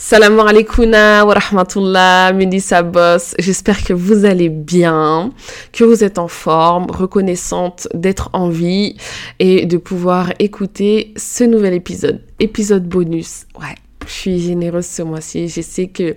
[0.00, 3.34] Salam alaikum wa rahmatullah, Mélissa Boss.
[3.36, 5.32] J'espère que vous allez bien,
[5.72, 8.96] que vous êtes en forme, reconnaissante d'être en vie
[9.40, 12.22] et de pouvoir écouter ce nouvel épisode.
[12.38, 13.46] Épisode bonus.
[13.60, 13.74] Ouais.
[14.06, 15.48] Je suis généreuse ce mois-ci.
[15.48, 16.14] Je sais que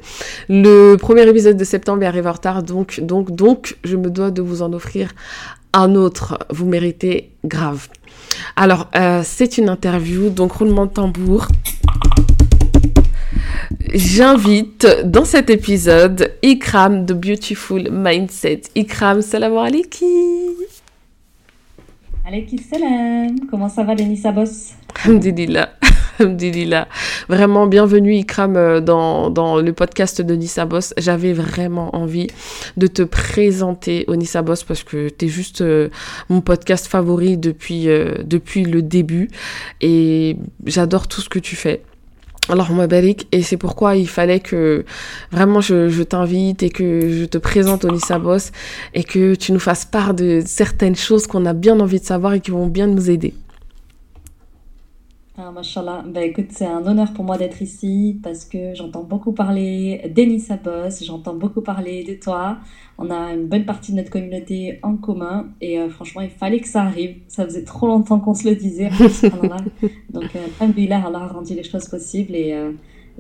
[0.48, 4.44] le premier épisode de septembre arrive en retard, donc, donc, donc, je me dois de
[4.44, 5.10] vous en offrir
[5.74, 6.38] un autre.
[6.52, 7.88] Vous méritez grave.
[8.56, 11.48] Alors, euh, c'est une interview, donc roulement de tambour.
[13.94, 18.64] J'invite dans cet épisode Ikram de Beautiful Mindset.
[18.76, 20.08] Ikram, salam alaikum.
[22.26, 23.36] Alaikum salam.
[23.50, 24.74] Comment ça va, Denisa Boss?
[25.04, 25.70] Alhamdulillah.
[26.20, 26.88] Alhamdulillah.
[27.30, 30.94] Vraiment, bienvenue Ikram euh, dans, dans le podcast de Nissa Boss.
[30.98, 32.28] J'avais vraiment envie
[32.78, 35.90] de te présenter au Nissa Boss parce que tu es juste euh,
[36.30, 39.30] mon podcast favori depuis, euh, depuis le début
[39.80, 41.84] et j'adore tout ce que tu fais.
[42.50, 44.84] Alors barik et c'est pourquoi il fallait que
[45.32, 48.52] vraiment je, t'invite et que je te présente au Nissa Boss
[48.94, 52.34] et que tu nous fasses part de certaines choses qu'on a bien envie de savoir
[52.34, 53.34] et qui vont bien nous aider.
[55.38, 56.04] Ah, Mashallah.
[56.06, 60.58] Bah, écoute, c'est un honneur pour moi d'être ici parce que j'entends beaucoup parler d'Enissa
[60.58, 62.58] Boss, j'entends beaucoup parler de toi.
[62.98, 66.60] On a une bonne partie de notre communauté en commun et euh, franchement, il fallait
[66.60, 67.16] que ça arrive.
[67.30, 68.90] Ça faisait trop longtemps qu'on se le disait.
[70.10, 72.74] Donc, euh, Alhamdulillah, Allah a rendu les choses possibles et euh,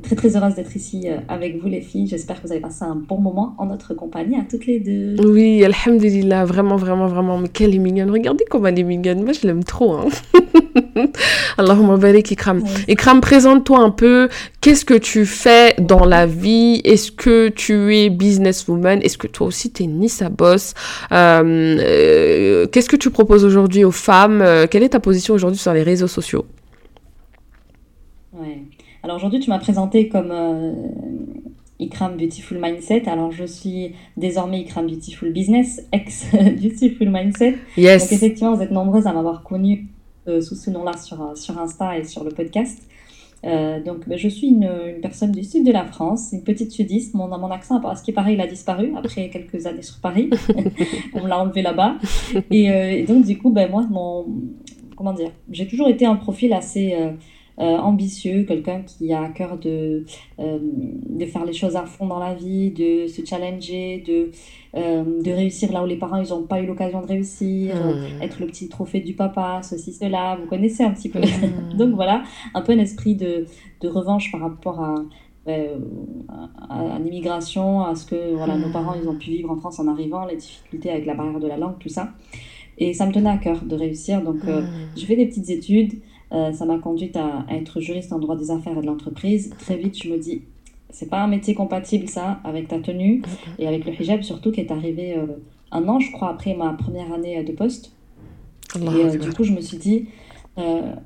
[0.03, 2.07] très très heureuse d'être ici avec vous les filles.
[2.07, 5.15] J'espère que vous avez passé un bon moment en notre compagnie à toutes les deux.
[5.25, 7.37] Oui, alhamdulillah, vraiment vraiment vraiment.
[7.37, 8.11] Mais quelle est mignonne.
[8.11, 9.23] Regardez comment elle est mignonne.
[9.23, 9.93] Moi je l'aime trop.
[9.93, 10.09] Hein.
[11.57, 12.63] Allahumma barik Ikram.
[12.87, 14.29] Ikram, présente-toi un peu.
[14.61, 16.81] Qu'est-ce que tu fais dans la vie?
[16.83, 19.01] Est-ce que tu es businesswoman?
[19.01, 20.73] Est-ce que toi aussi tu es Nissa Boss?
[21.11, 24.43] Euh, euh, Qu'est-ce que tu proposes aujourd'hui aux femmes?
[24.69, 26.45] Quelle est ta position aujourd'hui sur les réseaux sociaux?
[28.33, 28.59] Ouais.
[29.03, 30.73] Alors aujourd'hui, tu m'as présenté comme euh,
[31.79, 33.07] Ikram Beautiful Mindset.
[33.07, 36.25] Alors je suis désormais Ikram Beautiful Business, ex
[36.61, 37.57] Beautiful Mindset.
[37.77, 38.03] Yes.
[38.03, 40.00] Donc effectivement, vous êtes nombreuses à m'avoir connue euh,
[40.39, 42.87] sous ce nom-là sur, euh, sur Insta et sur le podcast.
[43.43, 47.15] donc, ben, je suis une, une, personne du sud de la France, une petite sudiste.
[47.15, 50.29] Mon, mon accent, à ce qui paraît, il a disparu après quelques années sur Paris.
[51.15, 51.97] On l'a enlevé là-bas.
[52.51, 54.27] Et, et, donc, du coup, ben, moi, mon,
[55.01, 57.11] comment dire, j'ai toujours été un profil assez euh,
[57.61, 60.05] ambitieux, quelqu'un qui a à cœur de,
[60.39, 64.31] euh, de faire les choses à fond dans la vie, de se challenger, de,
[64.75, 68.23] euh, de réussir là où les parents ils n'ont pas eu l'occasion de réussir, mmh.
[68.23, 71.19] être le petit trophée du papa, ceci, cela, vous connaissez un petit peu.
[71.19, 71.75] Mmh.
[71.77, 72.23] Donc voilà,
[72.53, 73.45] un peu un esprit de,
[73.81, 74.95] de revanche par rapport à,
[75.47, 79.87] à, l'immigration, à ce que voilà, nos parents ils ont pu vivre en France en
[79.87, 82.13] arrivant, les difficultés avec la barrière de la langue, tout ça.
[82.79, 84.23] Et ça me tenait à cœur de réussir.
[84.23, 84.63] Donc, mmh.
[84.97, 86.01] je fais des petites études.
[86.33, 89.53] Euh, ça m'a conduite à, être juriste en droit des affaires et de l'entreprise.
[89.59, 90.43] Très vite, je me dis,
[90.89, 93.21] c'est pas un métier compatible ça avec ta tenue
[93.59, 95.25] et avec le hijab surtout qui est arrivé euh,
[95.71, 97.93] un an, je crois, après ma première année euh, de poste.
[98.75, 100.07] et du coup, je me suis dit,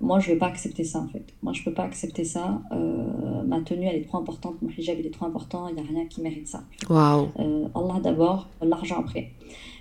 [0.02, 1.26] moi, je vais pas accepter ça en fait.
[1.42, 2.62] Moi, je peux pas accepter ça.
[3.48, 4.62] ma tenue, elle est trop importante.
[4.62, 5.68] Mon hijab, il est trop important.
[5.70, 6.64] Il n'y a rien qui mérite ça.
[6.90, 7.30] Waouh.
[7.74, 9.32] Allah d'abord, l'argent après.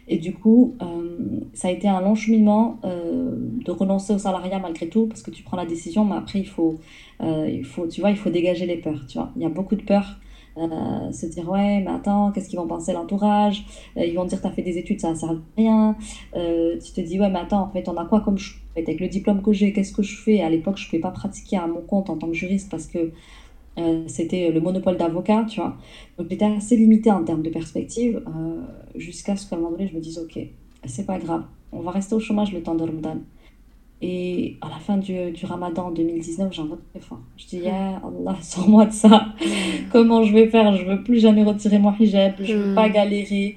[0.08, 4.58] Et du coup, euh, ça a été un long cheminement euh, de renoncer au salariat
[4.58, 6.78] malgré tout, parce que tu prends la décision, mais après, il faut,
[7.22, 9.06] euh, il faut, tu vois, il faut dégager les peurs.
[9.08, 9.30] Tu vois.
[9.36, 10.18] Il y a beaucoup de peurs.
[10.56, 13.64] se dire, ouais, mais attends, qu'est-ce qu'ils vont penser l'entourage?
[13.96, 15.96] Ils vont dire, tu as fait des études, ça ne sert à rien.
[16.34, 19.08] tu te dis, ouais, mais attends, en fait, on a quoi comme je Avec le
[19.08, 20.42] diplôme que j'ai, qu'est-ce que je fais?
[20.42, 22.86] À l'époque, je ne pouvais pas pratiquer à mon compte en tant que juriste parce
[22.86, 23.12] que
[23.78, 25.76] euh, c'était le monopole d'avocat, tu vois.
[26.18, 28.62] Donc j'étais assez limitée en termes de perspective, euh,
[28.94, 30.38] jusqu'à ce qu'à un moment donné, je me dise, ok,
[30.84, 33.18] c'est pas grave, on va rester au chômage le temps de Ramadan.
[34.02, 37.20] Et à la fin du, du Ramadan 2019, j'en vote très fort.
[37.36, 39.28] Je dis, ya Allah, sors-moi de ça.
[39.92, 40.76] Comment je vais faire?
[40.76, 42.92] Je veux plus jamais retirer mon hijab, je veux pas hmm.
[42.92, 43.56] galérer.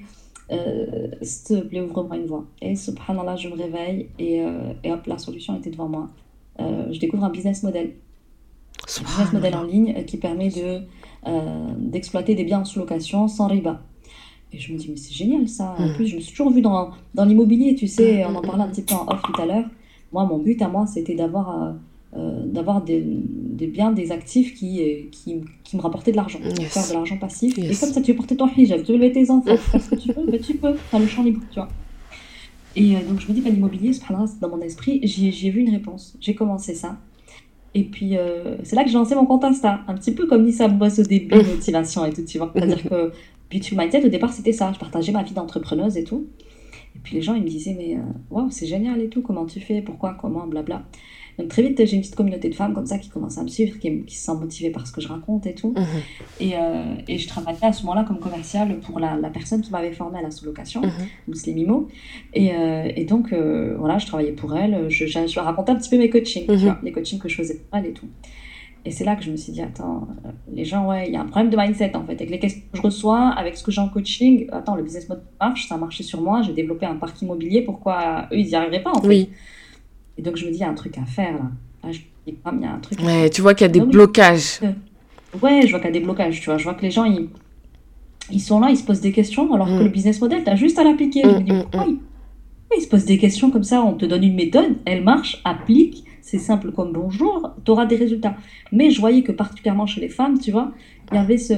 [0.50, 2.46] Euh, S'il te plaît, ouvre-moi une voie.
[2.62, 4.42] Et subhanallah, je me réveille et,
[4.82, 6.08] et hop, la solution était devant moi.
[6.58, 7.92] je découvre un business model
[9.00, 10.80] un business modèle en ligne euh, qui permet de,
[11.26, 13.82] euh, d'exploiter des biens en sous-location sans riba.
[14.52, 15.74] Et je me dis, mais c'est génial ça.
[15.78, 15.94] En hmm.
[15.94, 18.68] plus, je me suis toujours vue dans, dans l'immobilier, tu sais, on en parlait un
[18.68, 19.66] petit peu en off tout à l'heure.
[20.12, 21.74] Moi, mon but à moi, c'était d'avoir,
[22.16, 24.80] euh, d'avoir des, des, biens, des actifs qui,
[25.12, 27.58] qui, qui me rapportaient de l'argent, faire de l'argent passif.
[27.58, 29.90] Et comme ça, tu veux porter ton hijab, tu veux lever tes enfants, faire ce
[29.90, 31.68] que tu veux, mais tu peux, tu as le champ libre, tu vois.
[32.74, 36.16] Et donc, je me dis, pas l'immobilier, c'est dans mon esprit, j'ai vu une réponse.
[36.20, 36.96] J'ai commencé ça.
[37.78, 39.82] Et puis, euh, c'est là que j'ai lancé mon compte Insta.
[39.86, 42.50] Un petit peu comme Nissa Boss au début, motivation et tout, tu vois.
[42.52, 43.12] C'est-à-dire que
[43.52, 44.72] Beauty Mindset, au départ, c'était ça.
[44.74, 46.26] Je partageais ma vie d'entrepreneuse et tout.
[46.96, 49.22] Et puis, les gens, ils me disaient, mais euh, waouh, c'est génial et tout.
[49.22, 49.80] Comment tu fais?
[49.80, 50.16] Pourquoi?
[50.20, 50.48] Comment?
[50.48, 50.82] Blabla.
[51.38, 53.48] Donc très vite, j'ai une petite communauté de femmes comme ça qui commencent à me
[53.48, 55.72] suivre, qui, qui se sentent motivées par ce que je raconte et tout.
[55.76, 55.86] Mhm.
[56.40, 59.70] Et, euh, et, je travaillais à ce moment-là comme commerciale pour la, la personne qui
[59.70, 61.52] m'avait formée à la sous-location, mmh.
[61.54, 61.88] Mimo.
[62.34, 64.90] Et, euh, et donc, euh, voilà, je travaillais pour elle.
[64.90, 67.36] Je, je, je racontais un petit peu mes coachings, tu vois, les coachings que je
[67.36, 68.08] faisais pour elle et tout.
[68.84, 70.08] Et c'est là que je me suis dit, attends,
[70.52, 72.14] les gens, ouais, il y a un problème de mindset en fait.
[72.14, 75.08] Avec les questions que je reçois, avec ce que j'ai en coaching, attends, le business
[75.08, 78.46] mode marche, ça a marché sur moi, j'ai développé un parc immobilier, pourquoi eux, ils
[78.46, 79.08] n'y arriveraient pas en fait?
[79.08, 79.30] Oui.
[80.18, 81.50] Et donc je me dis, il y a un truc à faire là.
[81.84, 83.00] là je me dis, il y a un truc.
[83.00, 84.60] Ouais, tu vois qu'il y a des donc, blocages.
[85.40, 86.58] Ouais, je vois qu'il y a des blocages, tu vois.
[86.58, 87.28] Je vois que les gens, ils,
[88.30, 89.78] ils sont là, ils se posent des questions, alors mm.
[89.78, 91.24] que le business model, tu as juste à l'appliquer.
[91.24, 93.82] Mm, je me dis, pourquoi mm, ils, ils se posent des questions comme ça?
[93.82, 97.96] On te donne une méthode, elle marche, applique c'est simple comme bonjour, tu auras des
[97.96, 98.36] résultats.
[98.70, 100.72] Mais je voyais que particulièrement chez les femmes, tu vois,
[101.10, 101.54] il y avait ce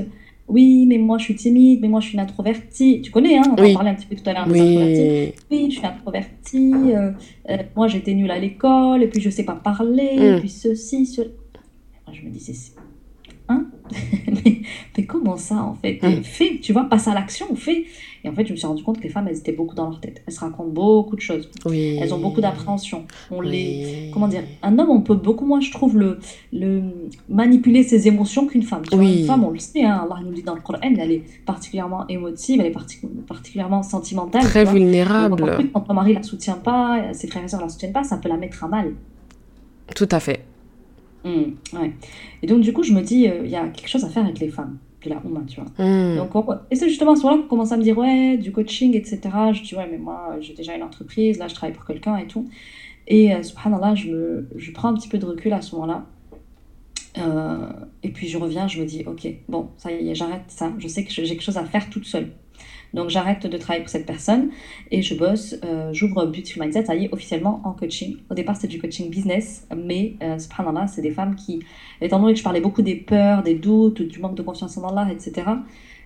[0.51, 3.01] oui, mais moi je suis timide, mais moi je suis une introvertie.
[3.03, 3.71] Tu connais, hein, on oui.
[3.71, 4.47] en parlait un petit peu tout à l'heure.
[4.49, 5.33] Oui.
[5.51, 7.13] oui, je suis introvertie, euh,
[7.49, 10.23] euh, moi j'étais nulle à l'école, et puis je sais pas parler, mm.
[10.23, 11.29] et puis ceci, cela.
[12.13, 12.55] Je me disais,
[13.51, 13.67] hein
[14.27, 14.63] mais,
[14.97, 16.01] mais, comment ça en fait?
[16.03, 16.23] Mm.
[16.23, 17.85] Fais, tu vois, passe à l'action, fais.
[18.23, 19.89] Et en fait, je me suis rendu compte que les femmes, elles étaient beaucoup dans
[19.89, 20.23] leur tête.
[20.27, 21.51] Elles se racontent beaucoup de choses.
[21.65, 21.99] Oui.
[22.01, 23.07] Elles ont beaucoup d'appréhension.
[23.31, 23.51] On oui.
[23.51, 26.19] les, comment dire, un homme, on peut beaucoup moins, je trouve, le,
[26.53, 26.83] le
[27.29, 28.83] manipuler ses émotions qu'une femme.
[28.89, 29.07] Tu oui.
[29.07, 31.23] vois, une femme, on le sait, hein, Allah nous dit dans le Coran, elle est
[31.47, 34.43] particulièrement émotive, elle est partic particulièrement sentimentale.
[34.43, 35.37] Très vulnérable.
[35.37, 37.93] Donc, en plus, quand ton mari la soutient pas, ses frères et sœurs la soutiennent
[37.93, 38.93] pas, ça peut la mettre à mal.
[39.95, 40.45] Tout à fait.
[41.25, 41.93] Mmh, ouais.
[42.43, 44.25] Et donc, du coup, je me dis, il euh, y a quelque chose à faire
[44.25, 45.85] avec les femmes de la Ouma, tu vois.
[45.85, 46.17] Mm.
[46.17, 46.47] Donc, on...
[46.71, 49.21] et c'est justement à ce moment-là qu'on commence à me dire, ouais, du coaching, etc.
[49.53, 52.27] Je dis, ouais, mais moi, j'ai déjà une entreprise, là, je travaille pour quelqu'un et
[52.27, 52.49] tout.
[53.07, 54.49] Et euh, subhanallah, je, me...
[54.57, 56.07] je prends un petit peu de recul à ce moment-là.
[57.19, 57.67] Euh,
[58.03, 60.73] et puis je reviens, je me dis, ok, bon, ça y est, j'arrête ça.
[60.79, 62.31] Je sais que j'ai quelque chose à faire toute seule.
[62.95, 64.51] Donc j'arrête de travailler pour cette personne
[64.91, 68.17] et je bosse, euh, j'ouvre Beautiful Mindset, ça y est, officiellement en coaching.
[68.31, 71.61] Au départ, c'était du coaching business, mais euh, subhanallah, c'est des femmes qui,
[72.01, 74.89] étant donné que je parlais beaucoup des peurs, des doutes, du manque de confiance en
[74.89, 75.43] Allah, etc.,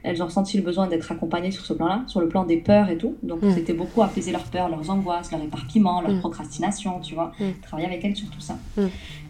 [0.07, 2.91] elles ont ressenti le besoin d'être accompagnées sur ce plan-là, sur le plan des peurs
[2.91, 3.17] et tout.
[3.23, 3.55] Donc, Mm.
[3.55, 6.21] c'était beaucoup apaiser leurs peurs, leurs angoisses, leur éparpillement, leur Mm.
[6.21, 7.33] procrastination, tu vois.
[7.41, 7.45] Mm.
[7.63, 8.59] Travailler avec elles sur tout ça.
[8.77, 8.83] Mm.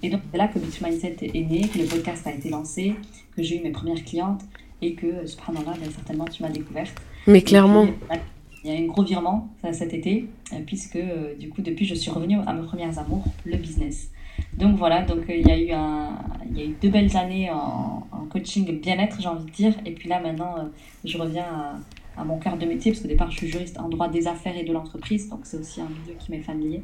[0.02, 2.96] Et donc, c'est là que Beautiful Mindset est né, que le podcast a été lancé,
[3.36, 4.42] que j'ai eu mes premières clientes
[4.82, 7.00] et que, subhanallah, ben, certainement, tu m'as découverte.
[7.26, 7.87] Mais clairement.
[7.87, 8.19] Puis,
[8.65, 11.85] il y a un gros virement ça, cet été, euh, puisque euh, du coup, depuis,
[11.85, 14.11] je suis revenue à mes premières amours, le business.
[14.56, 16.19] Donc voilà, donc euh, il y, a eu un,
[16.55, 19.75] il eu deux belles années en, coaching bien-être, j'ai envie de dire.
[19.85, 20.62] Et puis là, maintenant, euh,
[21.05, 23.88] je reviens à, à mon cœur de métier, parce qu'au départ, je suis juriste en
[23.88, 26.82] droit des affaires et de l'entreprise, donc c'est aussi un milieu qui m'est familier.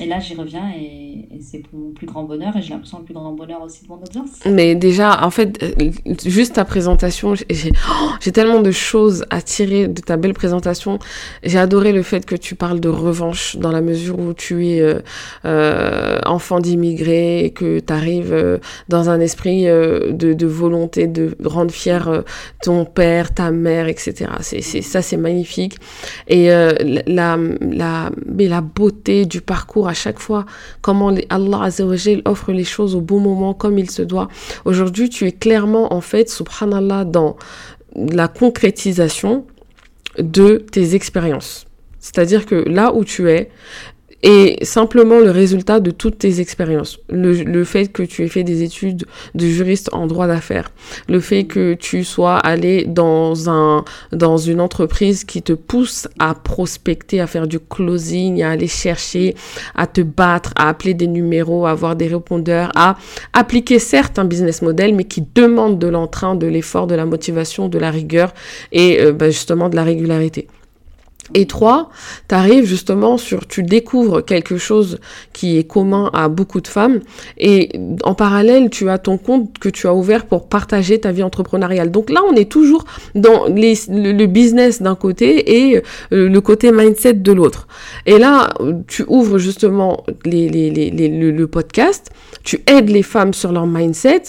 [0.00, 3.04] Et là, j'y reviens et, c'est pour mon plus grand bonheur et j'ai l'impression le
[3.04, 4.30] plus grand bonheur aussi de mon audience.
[4.46, 5.90] Mais déjà, en fait, euh,
[6.24, 10.98] juste ta présentation, j'ai oh, tellement de choses à tirer de ta belle présentation.
[11.42, 14.80] J'ai adoré le fait que tu parles de revanche dans la mesure où tu es
[14.80, 15.00] euh,
[15.44, 21.70] euh, enfant d'immigrés et que tu arrives dans un esprit de, de, volonté de rendre
[21.70, 22.24] fier
[22.62, 24.30] ton père, ta mère, etc.
[24.40, 25.76] C'est ça, c'est magnifique.
[26.28, 30.44] Et la, la, mais la beauté du parcours à chaque fois,
[30.80, 34.28] comment Allah Azzawajal offre les choses au bon moment, comme il se doit.
[34.64, 37.36] Aujourd'hui, tu es clairement, en fait, subhanallah, dans
[37.96, 39.44] la concrétisation
[40.18, 41.66] de tes expériences.
[41.98, 43.50] C'est-à-dire que là où tu es,
[44.22, 46.98] et simplement le résultat de toutes tes expériences.
[47.08, 49.04] Le, le, fait que tu aies fait des études
[49.34, 50.70] de juriste en droit d'affaires,
[51.08, 56.34] le fait que tu sois allé dans un dans une entreprise qui te pousse à
[56.34, 59.34] prospecter, à faire du closing, à aller chercher,
[59.74, 62.96] à te battre, à appeler des numéros, à avoir des répondeurs, à
[63.32, 67.68] appliquer certes un business model, mais qui demande de l'entrain, de l'effort, de la motivation,
[67.68, 68.32] de la rigueur
[68.70, 70.46] et euh, bah, justement de la régularité.
[71.34, 71.90] Et trois,
[72.28, 74.98] tu arrives justement sur, tu découvres quelque chose
[75.32, 77.00] qui est commun à beaucoup de femmes
[77.38, 77.70] et
[78.02, 81.90] en parallèle, tu as ton compte que tu as ouvert pour partager ta vie entrepreneuriale.
[81.90, 82.84] Donc là, on est toujours
[83.14, 87.66] dans le, business d'un côté et euh, le côté mindset de l'autre.
[88.06, 88.54] Et là,
[88.86, 92.10] tu ouvres justement le, podcast,
[92.44, 94.22] tu aides les femmes sur leur mindset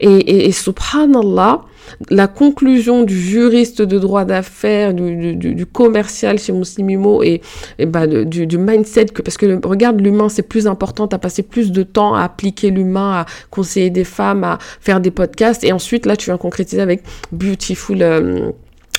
[0.00, 1.62] et, et, et subhanallah,
[2.10, 7.40] la conclusion du juriste de droit d'affaires, du, du, du, commercial chez Muslimimo et,
[7.78, 11.14] et bah, du, du, mindset, que, parce que le, regarde, l'humain, c'est plus important, tu
[11.14, 15.10] as passé plus de temps à appliquer l'humain, à conseiller des femmes, à faire des
[15.10, 18.02] podcasts, et ensuite, là, tu viens concrétiser avec Beautiful...
[18.02, 18.50] Euh,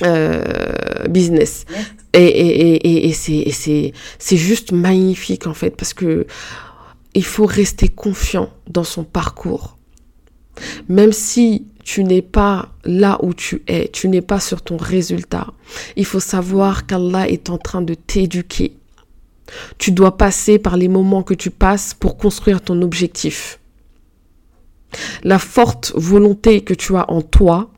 [0.04, 0.42] euh,
[1.08, 1.64] business.
[2.12, 6.26] Et, et, et, et c'est, c'est juste magnifique en fait parce que
[7.14, 9.78] il faut rester confiant dans son parcours.
[10.88, 15.46] Même si tu n'es pas là où tu es, tu n'es pas sur ton résultat.
[15.94, 18.76] Il faut savoir qu'Allah est en train de t'éduquer.
[19.78, 23.60] Tu dois passer par les moments que tu passes pour construire ton objectif.
[25.22, 27.70] La forte volonté que tu as en toi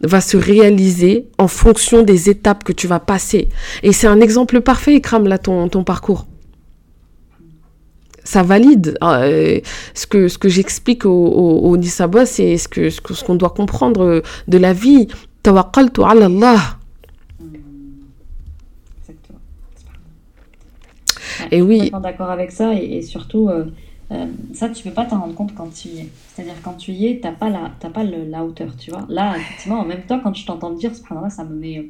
[0.00, 3.50] va se réaliser en fonction des étapes que tu vas passer.
[3.82, 6.26] Et c'est un exemple parfait, Ikram, là, ton, ton parcours.
[8.26, 9.60] Ça valide euh,
[9.94, 13.50] ce que, ce que j'explique au, au, au Nisabos et ce qu'on ce, qu'on doit
[13.50, 15.08] comprendre de la vie.
[15.42, 16.78] Tawakkaltu ala Allah.
[21.50, 21.78] et oui.
[21.78, 23.66] Je suis d'accord avec ça et, surtout, euh,
[24.12, 26.08] euh, ça, tu peux pas t'en rendre compte quand tu y es.
[26.34, 29.06] C'est-à-dire, quand tu y es, tu n'as pas, la, pas la hauteur, tu vois.
[29.08, 31.82] Là, effectivement, en même temps, quand je t'entends dire, là ça me met euh,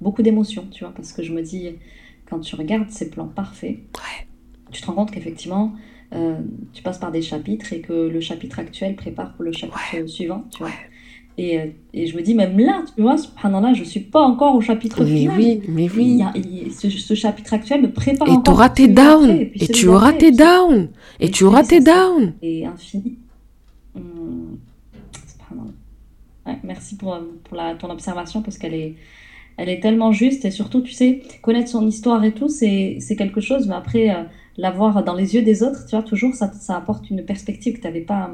[0.00, 1.70] beaucoup d'émotions, tu vois, parce que je me dis,
[2.28, 3.78] quand tu regardes ces plans parfaits,
[4.72, 5.72] tu te rends compte qu'effectivement,
[6.72, 10.44] tu passes par des chapitres et que le chapitre actuel prépare pour le chapitre suivant,
[10.50, 10.70] tu vois.
[11.38, 14.20] Et, euh, et, je me dis, même là, tu vois, subhanallah, je ne suis pas
[14.20, 15.38] encore au chapitre mais final.
[15.38, 16.20] Oui, mais oui.
[16.34, 18.54] Il y a, ce, ce, chapitre actuel me prépare et encore.
[18.54, 20.88] Auras tes down, et, et tu auras tes down.
[21.20, 22.34] Et, tu auras tes down.
[22.42, 23.16] Et infini.
[23.96, 24.58] Hum,
[26.46, 28.96] ouais, merci pour, pour la, ton observation parce qu'elle est,
[29.56, 30.44] elle est tellement juste.
[30.44, 33.66] Et surtout, tu sais, connaître son histoire et tout, c'est quelque chose.
[33.68, 34.22] Mais après, euh,
[34.56, 37.80] l'avoir dans les yeux des autres, tu vois, toujours, ça, ça apporte une perspective que
[37.80, 38.30] tu n'avais pas,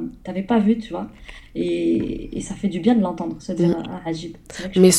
[0.46, 1.08] pas vue, tu vois.
[1.54, 4.36] Et, et, ça fait du bien de l'entendre, se dire ah, Ajib.
[4.76, 4.90] Mais,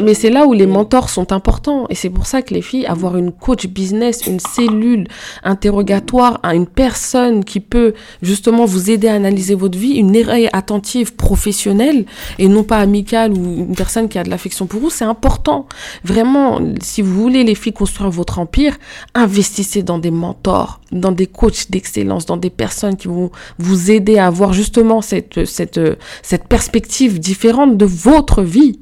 [0.00, 1.86] mais c'est là où les mentors sont importants.
[1.90, 5.08] Et c'est pour ça que les filles, avoir une coach business, une cellule
[5.42, 7.92] interrogatoire, une personne qui peut
[8.22, 12.06] justement vous aider à analyser votre vie, une oreille attentive professionnelle
[12.38, 15.66] et non pas amicale ou une personne qui a de l'affection pour vous, c'est important.
[16.02, 18.78] Vraiment, si vous voulez les filles construire votre empire,
[19.14, 24.18] investissez dans des mentors, dans des coachs d'excellence, dans des personnes qui vont vous aider
[24.18, 25.80] à avoir justement cette, cette
[26.22, 28.80] cette perspective différente de votre vie.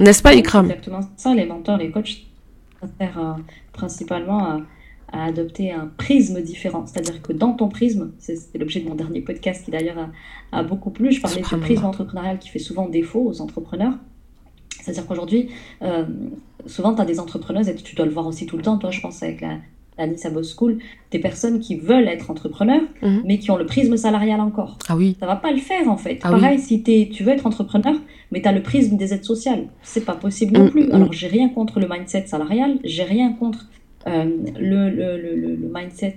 [0.00, 0.66] N'est-ce pas, Ikram?
[0.66, 2.26] Exactement ça, les mentors, les coachs,
[2.98, 3.32] faire euh,
[3.72, 4.60] principalement à,
[5.14, 6.86] adopter un prisme différent.
[6.86, 10.08] C'est-à-dire que dans ton prisme, c'est l'objet de mon dernier podcast qui d'ailleurs
[10.52, 13.92] a, beaucoup plu, je parlais du prisme entrepreneurial qui fait souvent défaut aux entrepreneurs.
[14.80, 15.50] C'est-à-dire qu'aujourd'hui,
[15.82, 16.06] euh,
[16.64, 18.90] souvent, tu as des entrepreneuses, et tu dois le voir aussi tout le temps, toi,
[18.90, 19.58] je pense, avec la,
[19.98, 20.78] à Nice School,
[21.10, 23.22] des personnes qui veulent être entrepreneurs, mhm.
[23.24, 24.78] mais qui ont le prisme salarial encore.
[24.88, 25.16] Ah oui.
[25.20, 26.18] Ça va pas le faire en fait.
[26.22, 27.94] Ah Pareil, si es, tu veux être entrepreneur,
[28.30, 30.86] mais tu as le prisme des aides sociales, c'est pas possible non mm, plus.
[30.86, 30.94] Mm.
[30.94, 33.66] Alors j'ai rien contre le mindset salarial, j'ai rien contre
[34.06, 34.24] euh,
[34.58, 36.16] le, le, le, le, mindset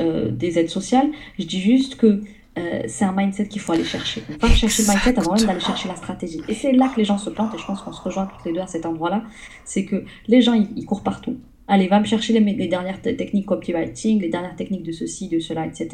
[0.00, 1.08] euh, des aides sociales.
[1.38, 2.20] Je dis juste que
[2.58, 4.22] euh, c'est un mindset qu'il faut aller chercher.
[4.42, 6.40] On va chercher le mindset avant même d'aller chercher la stratégie.
[6.48, 8.44] Et c'est là que les gens se plantent, et je pense qu'on se rejoint toutes
[8.44, 9.22] les deux à cet endroit-là.
[9.64, 11.36] C'est que les gens, ils courent partout.
[11.70, 15.66] Allez, va me chercher les, dernières techniques copywriting, les dernières techniques de ceci, de cela,
[15.66, 15.88] etc.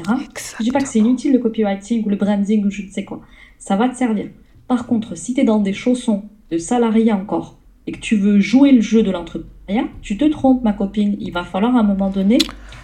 [0.59, 3.05] Je dis pas que c'est inutile le copywriting ou le branding ou je ne sais
[3.05, 3.21] quoi.
[3.59, 4.27] Ça va te servir.
[4.69, 8.39] Par contre, si tu es dans des chaussons de salarié encore et que tu veux
[8.39, 11.17] jouer le jeu de l'entrepreneuriat, tu te trompes, ma copine.
[11.19, 12.39] Il va falloir à un moment donné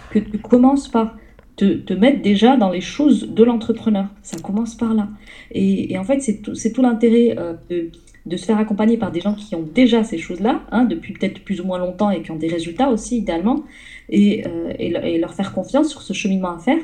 [0.09, 1.15] que tu commences par
[1.55, 4.07] te, te mettre déjà dans les choses de l'entrepreneur.
[4.21, 5.07] Ça commence par là.
[5.51, 7.89] Et, en fait, c'est tout, tout l'intérêt euh, de
[8.25, 11.43] de se faire accompagner par des gens qui ont déjà ces choses-là, hein, depuis peut-être
[11.43, 13.63] plus ou moins longtemps et qui ont des résultats aussi, idéalement,
[14.09, 16.77] et, euh, et, leur faire confiance sur ce cheminement à faire,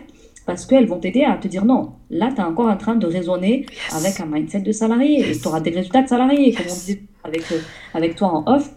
[0.45, 3.05] parce qu'elles vont t'aider à te dire non, là, tu es encore en train de
[3.05, 6.73] raisonner avec un mindset de salarié, et tu auras des résultats de salarié, comme on
[6.73, 7.59] disait avec, euh,
[7.93, 8.71] avec toi en off,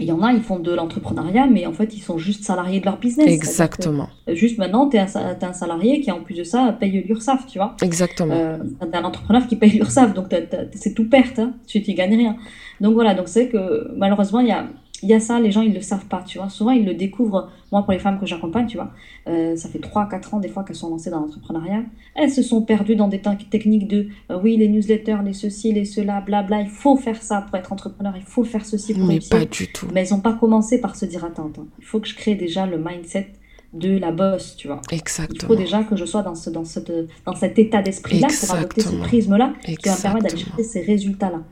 [0.00, 2.78] il y en a, ils font de l'entrepreneuriat, mais en fait, ils sont juste salariés
[2.80, 3.26] de leur business.
[3.26, 4.08] Exactement.
[4.28, 7.74] Juste maintenant, tu es, un salarié qui, en plus de ça, paye l'URSAF, tu vois.
[7.82, 8.34] Exactement.
[8.34, 10.26] Euh, tu un entrepreneur qui paye l'URSAF, donc
[10.74, 11.54] c'est tout perte, hein.
[11.66, 12.36] tu n'y gagnes rien.
[12.80, 14.66] Donc voilà, donc c'est que malheureusement, il y a,
[15.02, 16.48] il y a ça, les gens, ils le savent pas, tu vois.
[16.48, 18.90] Souvent, ils le découvrent, moi, pour les femmes que j'accompagne, tu vois,
[19.28, 21.82] euh, ça fait 3-4 ans, des fois, qu'elles sont lancées dans l'entrepreneuriat.
[22.14, 25.84] Elles se sont perdues dans des techniques de, euh, oui, les newsletters, les ceci, les
[25.84, 29.20] cela, blabla, il faut faire ça pour être entrepreneur, il faut faire ceci pour Mais
[29.20, 29.86] pas du tout.
[29.92, 32.34] Mais elles n'ont pas commencé par se dire, attends, attends, il faut que je crée
[32.34, 33.28] déjà le mindset
[33.72, 34.80] de la bosse, tu vois.
[34.90, 35.38] Exactement.
[35.42, 36.92] Il faut déjà que je sois dans, ce, dans, cette,
[37.24, 40.80] dans cet état d'esprit-là pour adopter ce prisme-là qui va me permettre d'aller chercher ces
[40.80, 41.42] résultats-là.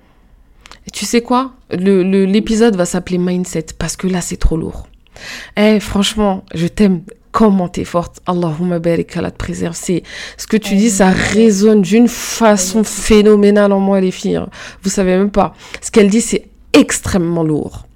[0.92, 1.52] Tu sais quoi?
[1.70, 4.88] L'épisode le, va s'appeler Mindset parce que là, c'est trop lourd.
[5.56, 7.02] Eh, franchement, je t'aime.
[7.32, 8.22] Comment t'es forte.
[8.24, 9.76] Allahumma barik, Allah te préserve.
[9.78, 10.02] C'est,
[10.38, 14.36] ce que tu dis, ça résonne d'une façon phénoménale en moi, les filles.
[14.36, 14.48] Hein.
[14.82, 15.54] Vous savez même pas.
[15.82, 17.86] Ce qu'elle dit, c'est extrêmement lourd.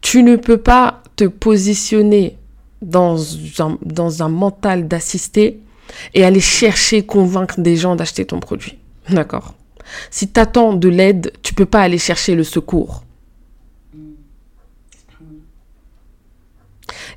[0.00, 2.38] Tu ne peux pas te positionner
[2.80, 3.18] dans
[3.58, 5.60] un, dans un mental d'assister
[6.14, 8.78] et aller chercher, convaincre des gens d'acheter ton produit.
[9.10, 9.54] D'accord?
[10.10, 13.02] Si tu attends de l'aide, tu peux pas aller chercher le secours.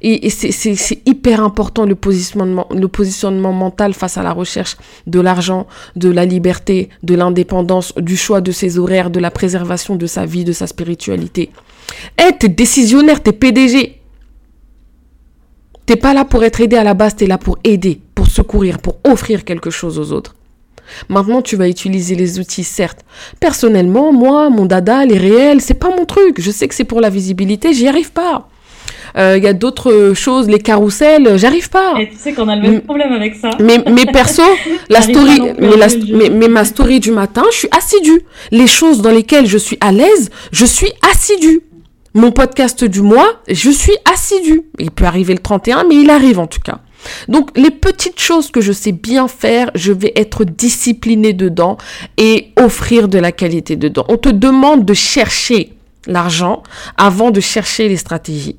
[0.01, 6.25] Et, c'est hyper important le positionnement, mental face à la recherche de l'argent, de la
[6.25, 10.51] liberté, de l'indépendance, du choix de ses horaires, de la préservation de sa vie, de
[10.51, 11.50] sa spiritualité.
[12.19, 14.00] Eh, t'es décisionnaire, t'es PDG.
[15.86, 18.27] T'es pas là pour être aidé à la base, tu es là pour aider, pour
[18.27, 20.36] secourir, pour offrir quelque chose aux autres.
[21.10, 23.06] Maintenant, tu vas utiliser les outils, certes.
[23.39, 26.39] Personnellement, moi, mon dada, les réels, c'est pas mon truc.
[26.39, 28.48] Je sais que c'est pour la visibilité, j'y arrive pas.
[29.15, 31.94] Il euh, y a d'autres choses, les carousels, j'arrive pas.
[32.00, 33.51] Et tu sais qu'on a le même problème avec ça.
[33.62, 34.44] Mais, mais perso,
[34.89, 38.22] la story, mais, mais, ma story du matin, je suis assidue.
[38.51, 41.62] Les choses dans lesquelles je suis à l'aise, je suis assidue.
[42.13, 44.63] Mon podcast du mois, je suis assidue.
[44.80, 46.80] Il peut arriver le 31, mais il arrive en tout cas.
[47.28, 51.78] Donc les petites choses que je sais bien faire, je vais être disciplinée dedans
[52.18, 54.06] et offrir de la qualité dedans.
[54.10, 55.74] On te demande de chercher
[56.08, 56.64] l'argent
[56.98, 58.58] avant de chercher les stratégies.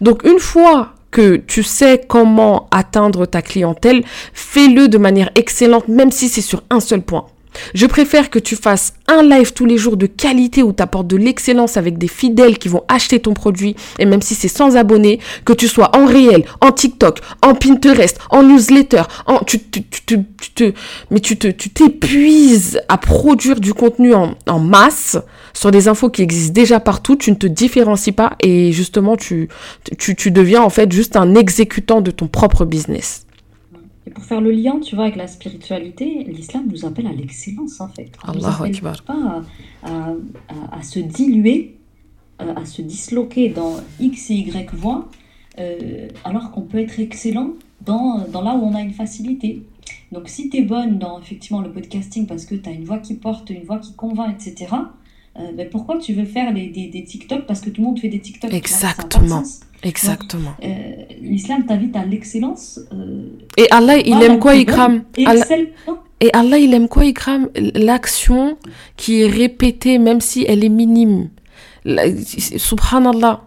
[0.00, 4.02] Donc une fois que tu sais comment atteindre ta clientèle,
[4.32, 7.26] fais-le de manière excellente, même si c'est sur un seul point.
[7.74, 11.06] Je préfère que tu fasses un live tous les jours de qualité où tu apportes
[11.06, 14.76] de l'excellence avec des fidèles qui vont acheter ton produit et même si c'est sans
[14.76, 19.82] abonnés, que tu sois en réel, en TikTok, en Pinterest, en newsletter, en, tu, tu,
[19.84, 20.72] tu, te,
[21.10, 25.16] mais tu tu t'épuises à produire du contenu en, en masse
[25.52, 29.48] sur des infos qui existent déjà partout, tu ne te différencies pas et justement tu,
[29.98, 33.26] tu, tu deviens en fait juste un exécutant de ton propre business.
[34.06, 37.80] Et pour faire le lien, tu vois, avec la spiritualité, l'islam nous appelle à l'excellence,
[37.80, 38.10] en fait.
[38.26, 39.42] On nous appelle pas
[39.84, 40.14] à,
[40.72, 41.76] à, se diluer,
[42.40, 45.08] euh, à se disloquer dans X et Y voies,
[45.58, 47.50] euh, alors qu'on peut être excellent
[47.84, 49.62] dans, dans là où on a une facilité.
[50.10, 52.98] Donc si tu es bonne dans effectivement le podcasting parce que tu as une voix
[52.98, 54.74] qui porte, une voix qui convainc, etc.,
[55.38, 57.46] euh, ben pourquoi tu veux faire des, des, des, TikTok?
[57.46, 59.42] Parce que tout le monde fait des TikTok Exactement.
[59.82, 60.54] Exactement.
[60.62, 60.68] Euh,
[61.20, 62.80] L'islam t'invite à l'excellence.
[62.92, 65.44] Euh, et Allah, il aime quoi, Ikram Allah...
[66.20, 68.58] Et Allah, il aime quoi, Ikram L'action
[68.96, 71.30] qui est répétée, même si elle est minime.
[71.84, 73.42] Subhanallah.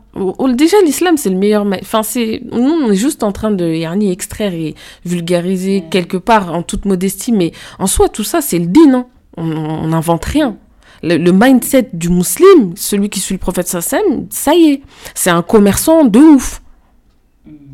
[0.55, 1.65] Déjà, l'islam, c'est le meilleur.
[1.81, 2.41] Enfin, c'est.
[2.51, 4.75] Nous, on est juste en train de yani, extraire et
[5.05, 8.93] vulgariser quelque part en toute modestie, mais en soi, tout ça, c'est le din.
[8.93, 9.05] Hein.
[9.37, 10.57] On n'invente rien
[11.05, 14.81] le, mindset du musulman, celui qui suit le prophète Sassem, ça y est,
[15.13, 16.61] c'est un commerçant de ouf.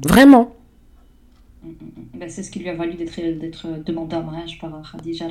[0.04, 0.54] Vraiment.
[2.14, 5.28] Ben, c'est ce qui lui a valu d'être demandé en mariage par Khadija.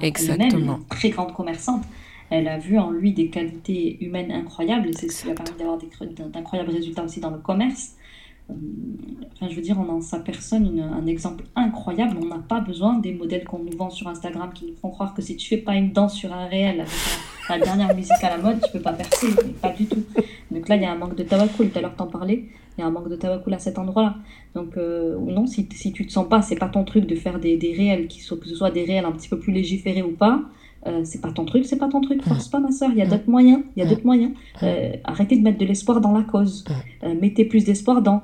[0.00, 0.80] Exactement.
[0.80, 1.82] Elle très grande commerçante.
[2.30, 5.34] Elle a vu en lui des qualités humaines incroyables et c'est ce qui lui a
[5.34, 5.78] permis d'avoir
[6.32, 7.96] d'incroyables résultats aussi dans le commerce.
[9.34, 12.18] Enfin, je veux dire, on a en sa personne un exemple incroyable.
[12.20, 15.14] On n'a pas besoin des modèles qu'on nous vend sur Instagram qui nous font croire
[15.14, 16.92] que si tu fais pas une danse sur un réel avec
[17.48, 19.28] la, dernière musique à la mode, tu peux pas percer.
[19.62, 20.02] pas du tout.
[20.50, 21.70] Donc là, il y a un manque de tabacoul.
[21.70, 22.44] Tout à l'heure, t'en parlais.
[22.76, 24.16] Il y a un manque de tabacoul à cet endroit-là.
[24.54, 27.38] Donc, euh, non, si, si tu te sens pas, c'est pas ton truc de faire
[27.38, 30.12] des, des réels, qui que ce soit des réels un petit peu plus légiférés ou
[30.12, 30.42] pas.
[30.86, 33.02] Euh, c'est pas ton truc, c'est pas ton truc, force pas ma soeur, il y
[33.02, 34.32] a d'autres moyens, il y a d'autres moyens.
[34.62, 36.64] Euh, arrêtez de mettre de l'espoir dans la cause.
[37.02, 38.22] Euh, mettez plus d'espoir dans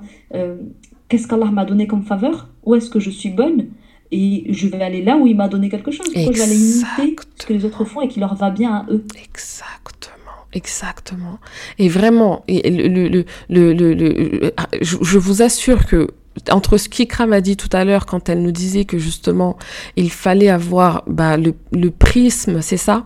[1.09, 3.67] qu'est-ce qu'Allah m'a donné comme faveur, où est-ce que je suis bonne,
[4.11, 6.07] et je vais aller là où il m'a donné quelque chose.
[6.11, 8.73] Pourquoi je vais aller imiter ce que les autres font et qui leur va bien
[8.73, 9.05] à eux.
[9.15, 10.13] Exactement.
[10.53, 11.39] Exactement.
[11.77, 16.07] Et vraiment, le, le, je vous assure que
[16.51, 19.57] entre ce qu'Ikram a dit tout à l'heure quand elle nous disait que justement
[19.95, 23.05] il fallait avoir bah, le, le prisme, c'est ça?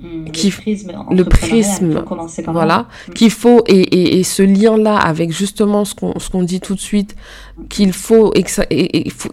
[0.00, 2.04] Mmh, le prisme, le prisme
[2.48, 3.12] voilà, mmh.
[3.12, 6.80] qu'il faut, et, et, et ce lien-là avec justement ce qu'on qu'on dit tout de
[6.80, 7.16] suite,
[7.68, 8.32] qu'il faut,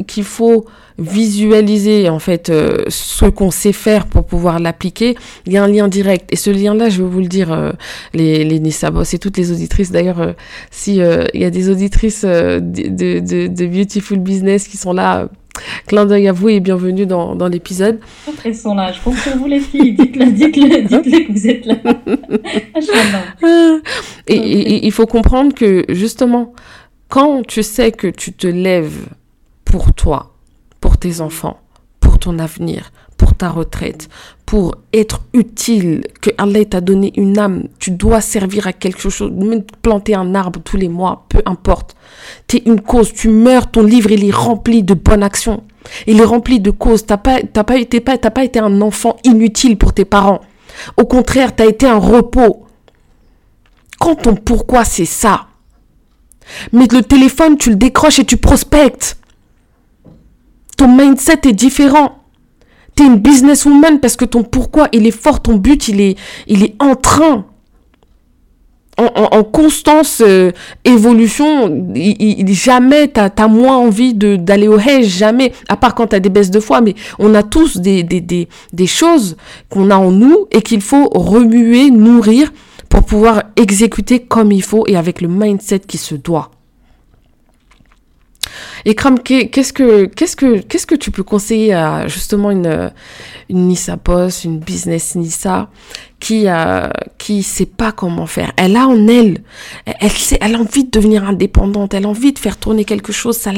[0.08, 0.66] qu'il faut
[1.00, 5.68] visualiser en fait euh, ce qu'on sait faire pour pouvoir l'appliquer, il y a un
[5.68, 6.32] lien direct.
[6.32, 7.72] Et ce lien-là, je vais vous le dire, euh,
[8.14, 9.92] les, les Nissabos et toutes les auditrices.
[9.92, 10.34] D'ailleurs, euh,
[10.72, 15.30] si il y a des auditrices de, de, de, Beautiful Business qui sont là,
[15.88, 18.00] clin d'œil à vous et bienvenue dans, dans l'épisode.
[18.44, 21.66] Elles sont là, je compte sur vous les filles, dites-le, dites-le, dites-le que vous êtes
[21.66, 21.76] là.
[24.28, 26.54] et, et il faut comprendre que justement,
[27.10, 29.08] quand tu sais que tu te lèves
[29.66, 30.36] pour toi,
[30.82, 31.60] pour tes enfants,
[32.00, 34.10] pour ton avenir, pour ta retraite,
[34.48, 39.30] pour être utile, que Allah t'a donné une âme, tu dois servir à quelque chose,
[39.30, 41.98] même planter un arbre tous les mois, peu importe.
[42.48, 45.64] Tu es une cause, tu meurs, ton livre il est rempli de bonnes actions.
[46.08, 47.06] Il est rempli de causes.
[47.06, 50.40] T'as pas, t'as pas été, pas, t'as pas été un enfant inutile pour tes parents.
[50.96, 52.66] Au contraire, tu as été un repos.
[54.00, 55.48] Quand ton pourquoi c'est ça,
[56.72, 59.18] mais le téléphone, tu le décroches et tu prospectes.
[60.78, 62.24] Ton mindset est différent.
[62.98, 66.18] Tu es une businesswoman parce que ton pourquoi, il est fort, ton but, il est,
[66.48, 67.46] il est en train.
[69.00, 70.52] En, constance euh,
[70.84, 71.94] évolution,
[72.48, 76.30] jamais tu as, moins envie d'aller au hedge, jamais, à part quand tu as des
[76.30, 79.38] baisses de foi, mais on a tous des, des, des, des choses
[79.70, 82.52] qu'on a en nous et qu'il faut remuer, nourrir
[82.90, 86.50] pour pouvoir exécuter comme il faut et avec le mindset qui se doit.
[88.86, 92.92] Et Kram, qu'est-ce que, qu'est-ce que, qu'est-ce que tu peux conseiller à justement une,
[93.50, 95.70] une Nissa Boss, une business Nissa
[96.20, 98.52] qui, euh, qui sait pas comment faire?
[98.58, 99.40] Elle a en elle,
[99.86, 103.12] elle sait, elle a envie de devenir indépendante, elle a envie de faire tourner quelque
[103.12, 103.52] chose, ça,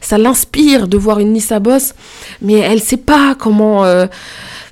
[0.00, 1.94] ça l'inspire de voir une Nissa Boss,
[2.42, 4.06] mais elle sait pas comment euh,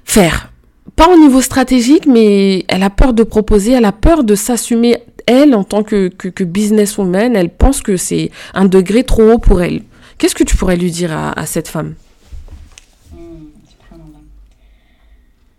[0.05, 0.51] faire.
[0.97, 4.99] Pas au niveau stratégique, mais elle a peur de proposer, elle a peur de s'assumer
[5.27, 9.63] elle, en tant que, que, businesswoman, elle pense que c'est un degré trop haut pour
[9.63, 9.83] elle.
[10.19, 11.95] Qu'est-ce que tu pourrais lui dire à, cette femme?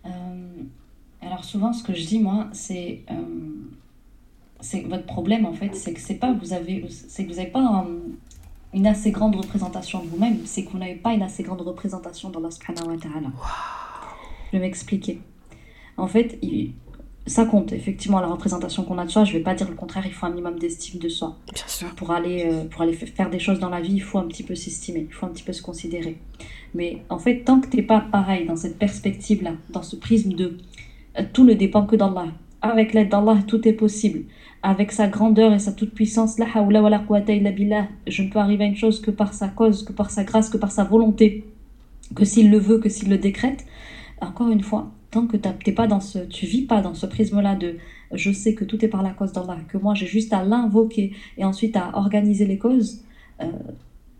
[0.06, 0.08] Euh,
[1.22, 3.14] Alors souvent, ce que je dis moi, c'est euh,
[4.60, 7.50] c'est votre problème en fait, c'est que c'est pas vous avez, c'est que vous n'avez
[7.50, 7.86] pas
[8.72, 12.30] une assez grande représentation de vous-même, c'est que vous n'avez pas une assez grande représentation
[12.30, 13.28] dans la subhanahu wa ta'ala.
[14.46, 15.20] Je vais m'expliquer.
[15.96, 16.72] En fait, il,
[17.26, 19.24] ça compte, effectivement, la représentation qu'on a de soi.
[19.24, 21.36] Je ne vais pas dire le contraire, il faut un minimum d'estime de soi.
[21.52, 21.88] Bien sûr.
[21.96, 24.44] Pour aller, euh, pour aller faire des choses dans la vie, il faut un petit
[24.44, 26.18] peu s'estimer, il faut un petit peu se considérer.
[26.74, 30.34] Mais en fait, tant que tu n'es pas pareil dans cette perspective-là, dans ce prisme
[30.34, 30.58] de
[31.18, 32.28] euh, tout ne dépend que d'Allah,
[32.62, 34.24] avec l'aide d'Allah, tout est possible.
[34.62, 39.10] Avec sa grandeur et sa toute-puissance, la je ne peux arriver à une chose que
[39.10, 41.44] par sa cause, que par sa grâce, que par sa volonté,
[42.14, 43.64] que s'il le veut, que s'il le décrète.
[44.20, 47.54] Encore une fois, tant que t'es pas dans ce, tu vis pas dans ce prisme-là
[47.54, 47.76] de
[48.12, 51.14] je sais que tout est par la cause d'Allah, que moi j'ai juste à l'invoquer
[51.38, 53.02] et ensuite à organiser les causes,
[53.40, 53.46] euh,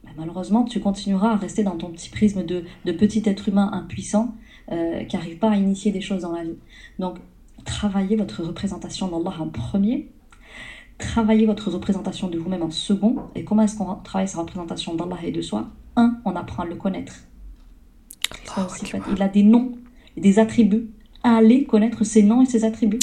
[0.05, 3.71] bah, malheureusement tu continueras à rester dans ton petit prisme de, de petit être humain
[3.73, 4.35] impuissant
[4.73, 6.57] euh, qui n'arrive pas à initier des choses dans la vie.
[6.99, 7.19] Donc
[7.65, 10.09] travaillez votre représentation d'Allah en premier,
[10.99, 13.17] travaillez votre représentation de vous-même en second.
[13.35, 15.69] Et comment est-ce qu'on travaille sa représentation d'Allah et de soi?
[15.97, 17.15] Un, on apprend à le connaître.
[19.15, 19.73] il a des noms
[20.17, 20.89] des attributs.
[21.23, 22.99] Allez connaître ses noms et ses attributs.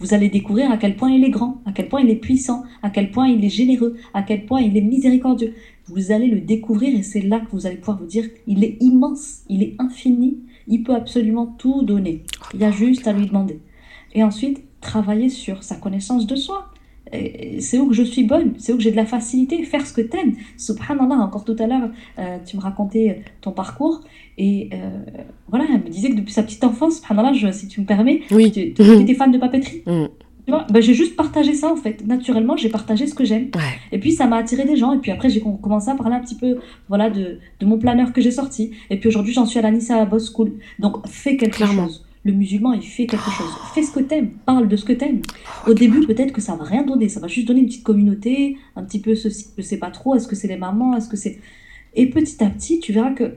[0.00, 2.64] Vous allez découvrir à quel point il est grand, à quel point il est puissant,
[2.82, 5.54] à quel point il est généreux, à quel point il est miséricordieux.
[5.86, 8.78] Vous allez le découvrir et c'est là que vous allez pouvoir vous dire, il est
[8.80, 12.24] immense, il est infini, il peut absolument tout donner.
[12.52, 13.60] Il y a juste à lui demander.
[14.14, 16.71] Et ensuite, travailler sur sa connaissance de soi
[17.60, 19.92] c'est où que je suis bonne, c'est où que j'ai de la facilité, faire ce
[19.92, 20.34] que t'aimes.
[20.56, 24.00] Subhanallah, encore tout à l'heure, euh, tu me racontais ton parcours,
[24.38, 24.90] et euh,
[25.48, 28.22] voilà, elle me disait que depuis sa petite enfance, subhanallah, je, si tu me permets,
[28.30, 28.50] oui.
[28.50, 29.82] tu, tu étais fan de papeterie.
[29.86, 30.06] Mm.
[30.44, 32.04] Tu vois, ben, j'ai juste partagé ça en fait.
[32.04, 33.50] Naturellement, j'ai partagé ce que j'aime.
[33.92, 34.92] Et puis ça m'a attiré des gens.
[34.92, 36.56] Et puis après, j'ai commencé à parler un petit peu
[36.88, 38.72] voilà, de, de mon planeur que j'ai sorti.
[38.90, 40.52] Et puis aujourd'hui, j'en suis à la Nissa Boss School.
[40.80, 43.50] Donc fais quelque chose le musulman, il fait quelque chose.
[43.74, 45.22] Fais ce que t'aimes, parle de ce que t'aimes.
[45.66, 48.56] Au début, peut-être que ça va rien donner, ça va juste donner une petite communauté,
[48.76, 51.16] un petit peu ceci, je sais pas trop, est-ce que c'est les mamans, est-ce que
[51.16, 51.38] c'est...
[51.94, 53.34] Et petit à petit, tu verras que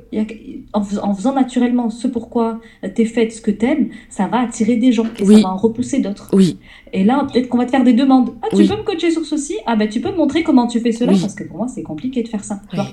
[0.71, 2.62] en, faisant naturellement ce pourquoi
[2.93, 6.00] t'es fait, ce que t'aimes, ça va attirer des gens et ça va en repousser
[6.00, 6.30] d'autres.
[6.32, 6.58] Oui.
[6.93, 8.34] Et là, peut-être qu'on va te faire des demandes.
[8.41, 9.58] Ah, tu peux me coacher sur ceci?
[9.65, 11.84] Ah, ben tu peux me montrer comment tu fais cela parce que pour moi, c'est
[11.84, 12.62] compliqué de faire ça.
[12.78, 12.88] ah,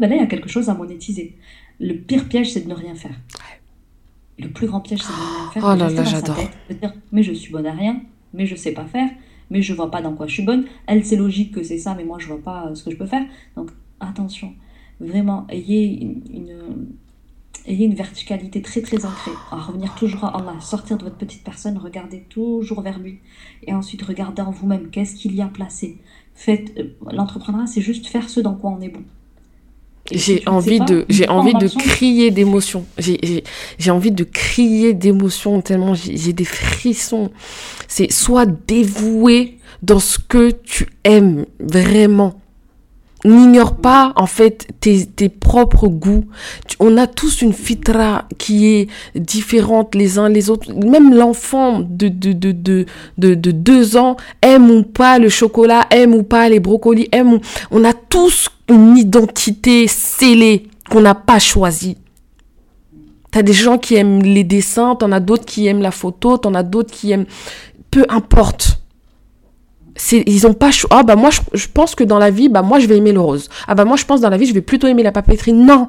[0.00, 1.36] ben là, il y a quelque chose à monétiser.
[1.78, 3.14] Le pire piège, c'est de ne rien faire
[4.38, 5.62] le plus grand piège, c'est de rien faire.
[5.64, 6.36] Oh là là, j'adore.
[6.70, 8.00] dire, mais je suis bonne à rien,
[8.32, 9.10] mais je sais pas faire,
[9.50, 10.64] mais je vois pas dans quoi je suis bonne.
[10.86, 12.96] Elle, c'est logique que c'est ça, mais moi, je vois pas euh, ce que je
[12.96, 13.24] peux faire.
[13.56, 13.70] Donc,
[14.00, 14.52] attention,
[15.00, 16.88] vraiment, ayez une,
[17.66, 21.44] ayez une verticalité très très ancrée, à revenir toujours à Allah, sortir de votre petite
[21.44, 23.20] personne, regardez toujours vers lui,
[23.66, 25.98] et ensuite regardez en vous-même, qu'est-ce qu'il y a placé.
[26.34, 29.04] Faites, euh, l'entrepreneuriat, c'est juste faire ce dans quoi on est bon.
[30.10, 32.84] J'ai envie, de, j'ai envie de crier d'émotion.
[32.98, 37.30] J'ai envie de crier d'émotion tellement j'ai des frissons.
[37.88, 42.40] C'est soit dévoué dans ce que tu aimes vraiment.
[43.26, 46.26] N'ignore pas en fait tes, tes propres goûts.
[46.78, 50.70] On a tous une fitra qui est différente les uns les autres.
[50.74, 52.84] Même l'enfant de, de, de, de,
[53.16, 57.40] de, de deux ans aime ou pas le chocolat, aime ou pas les brocolis, aime
[57.70, 61.96] On a tous une identité scellée qu'on n'a pas choisie.
[63.30, 66.54] T'as des gens qui aiment les dessins, t'en as d'autres qui aiment la photo, t'en
[66.54, 67.26] as d'autres qui aiment...
[67.90, 68.83] Peu importe.
[70.12, 72.86] Ils ont pas ah bah moi je, pense que dans la vie bah moi je
[72.86, 74.88] vais aimer le rose ah bah moi je pense dans la vie je vais plutôt
[74.88, 75.88] aimer la papeterie non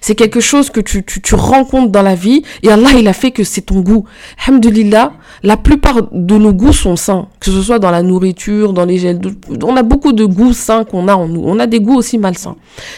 [0.00, 3.12] c'est quelque chose que tu, tu, tu rencontres dans la vie et Allah il a
[3.12, 4.04] fait que c'est ton goût
[4.46, 8.84] Alhamdulillah la plupart de nos goûts sont sains, que ce soit dans la nourriture, dans
[8.84, 9.20] les gels.
[9.62, 11.42] On a beaucoup de goûts sains qu'on a en nous.
[11.44, 12.56] On a des goûts aussi malsains.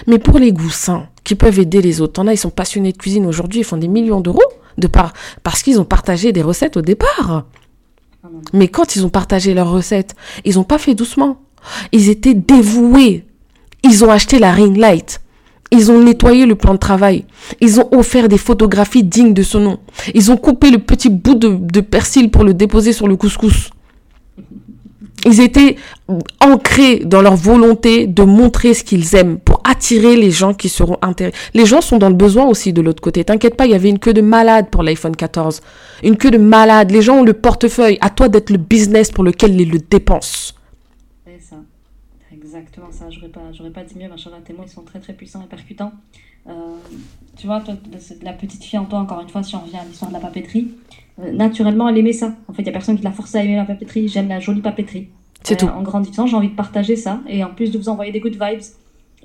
[0.09, 2.93] Mais pour les goûts sains, qui peuvent aider les autres, en a, ils sont passionnés
[2.93, 4.43] de cuisine aujourd'hui, ils font des millions d'euros
[4.79, 5.13] de par,
[5.45, 7.45] parce qu'ils ont partagé des recettes au départ.
[8.53, 11.39] Mais quand ils ont partagé leurs recettes, ils n'ont pas fait doucement.
[11.93, 13.25] Ils étaient dévoués.
[13.83, 15.21] Ils ont acheté la ring light.
[15.71, 17.25] Ils ont nettoyé le plan de travail.
[17.61, 19.79] Ils ont offert des photographies dignes de ce nom.
[20.15, 23.71] Ils ont coupé le petit bout de, persil pour le déposer sur le couscous.
[25.25, 25.77] Ils étaient
[26.41, 31.37] ancrés dans leur volonté de montrer ce qu'ils aiment attirer les gens qui seront intéressés.
[31.55, 33.25] Les gens sont dans le besoin aussi de l'autre côté.
[33.25, 35.61] T'inquiète pas, il y avait une queue de malade pour l'iPhone 14.
[36.03, 36.91] Une queue de malade.
[36.91, 37.99] Les gens ont le portefeuille.
[38.01, 40.55] À toi d'être le business pour lequel ils le dépensent.
[41.25, 41.57] C'est ça.
[42.33, 43.07] Exactement ça.
[43.11, 44.09] J'aurais pas, j'aurais pas dit mieux.
[44.09, 45.93] Machin, tes mots, ils sont très très puissants et percutants.
[46.49, 46.53] Euh,
[47.37, 47.75] tu vois, toi,
[48.23, 50.21] la petite fille en toi, encore une fois, si on revient à l'histoire de la
[50.21, 50.73] papeterie,
[51.21, 52.35] euh, naturellement, elle aimait ça.
[52.49, 54.09] En fait, il y a personne qui l'a forcé à aimer la papeterie.
[54.09, 55.09] J'aime la jolie papeterie.
[55.43, 55.67] C'est tout.
[55.67, 57.21] En grandissant, j'ai envie de partager ça.
[57.29, 58.63] Et en plus de vous envoyer des good vibes.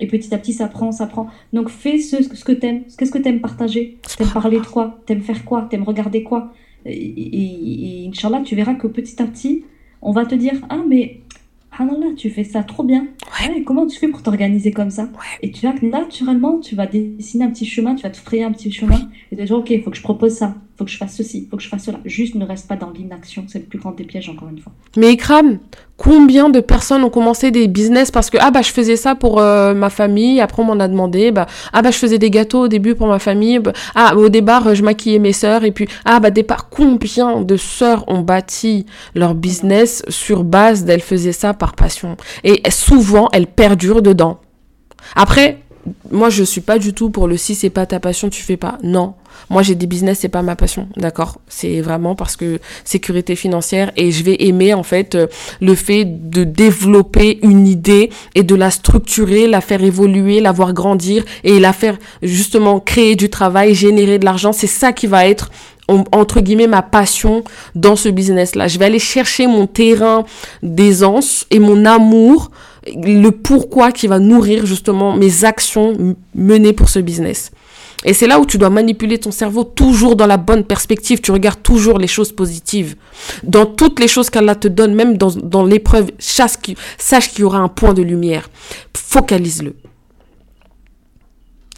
[0.00, 1.28] Et petit à petit, ça prend, ça prend.
[1.52, 2.82] Donc, fais ce, ce que t'aimes.
[2.96, 3.98] Qu'est-ce que t'aimes partager?
[4.16, 5.00] T'aimes parler de quoi?
[5.06, 5.66] T'aimes faire quoi?
[5.70, 6.52] T'aimes regarder quoi?
[6.86, 9.64] Et, et, et, Inch'Allah, tu verras que petit à petit,
[10.00, 11.20] on va te dire Ah, mais
[11.78, 13.06] là, tu fais ça trop bien.
[13.40, 13.62] Ouais.
[13.62, 15.08] comment tu fais pour t'organiser comme ça?
[15.42, 18.44] Et tu vois que naturellement, tu vas dessiner un petit chemin, tu vas te frayer
[18.44, 20.84] un petit chemin et tu vas dire, ok, il faut que je propose ça, faut
[20.84, 21.98] que je fasse ceci, faut que je fasse cela.
[22.04, 24.72] Juste ne reste pas dans l'inaction, c'est le plus grand des pièges, encore une fois.
[24.96, 25.58] Mais Ikram,
[25.96, 29.40] combien de personnes ont commencé des business parce que, ah bah je faisais ça pour
[29.40, 32.62] euh, ma famille, après on m'en a demandé, bah, ah bah je faisais des gâteaux
[32.62, 35.88] au début pour ma famille, bah, ah au départ je maquillais mes sœurs, et puis,
[36.04, 38.86] ah bah départ, combien de sœurs ont bâti
[39.16, 42.16] leur business sur base d'elles faisaient ça par passion?
[42.44, 44.38] Et souvent, elles perdurent dedans.
[45.16, 45.58] Après,
[46.10, 48.56] moi, je suis pas du tout pour le si c'est pas ta passion, tu fais
[48.56, 48.78] pas.
[48.82, 49.14] Non.
[49.50, 50.88] Moi, j'ai des business, c'est pas ma passion.
[50.96, 51.38] D'accord?
[51.48, 55.26] C'est vraiment parce que sécurité financière et je vais aimer, en fait, euh,
[55.60, 60.72] le fait de développer une idée et de la structurer, la faire évoluer, la voir
[60.72, 64.52] grandir et la faire, justement, créer du travail, générer de l'argent.
[64.52, 65.50] C'est ça qui va être
[65.88, 68.68] entre guillemets ma passion dans ce business là.
[68.68, 70.24] Je vais aller chercher mon terrain
[70.62, 72.50] d'aisance et mon amour,
[72.86, 77.50] le pourquoi qui va nourrir justement mes actions menées pour ce business.
[78.04, 81.20] Et c'est là où tu dois manipuler ton cerveau toujours dans la bonne perspective.
[81.20, 82.94] Tu regardes toujours les choses positives.
[83.42, 87.58] Dans toutes les choses qu'Allah te donne, même dans, dans l'épreuve, sache qu'il y aura
[87.58, 88.50] un point de lumière.
[88.94, 89.74] Focalise-le.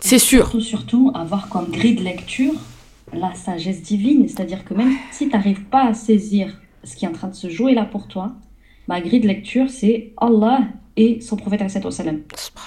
[0.01, 0.45] C'est sûr.
[0.49, 2.55] Surtout, surtout, avoir comme grille de lecture
[3.13, 7.09] la sagesse divine, c'est-à-dire que même si tu n'arrives pas à saisir ce qui est
[7.09, 8.33] en train de se jouer là pour toi,
[8.89, 10.61] ma grille de lecture, c'est Allah
[10.97, 11.63] et son prophète.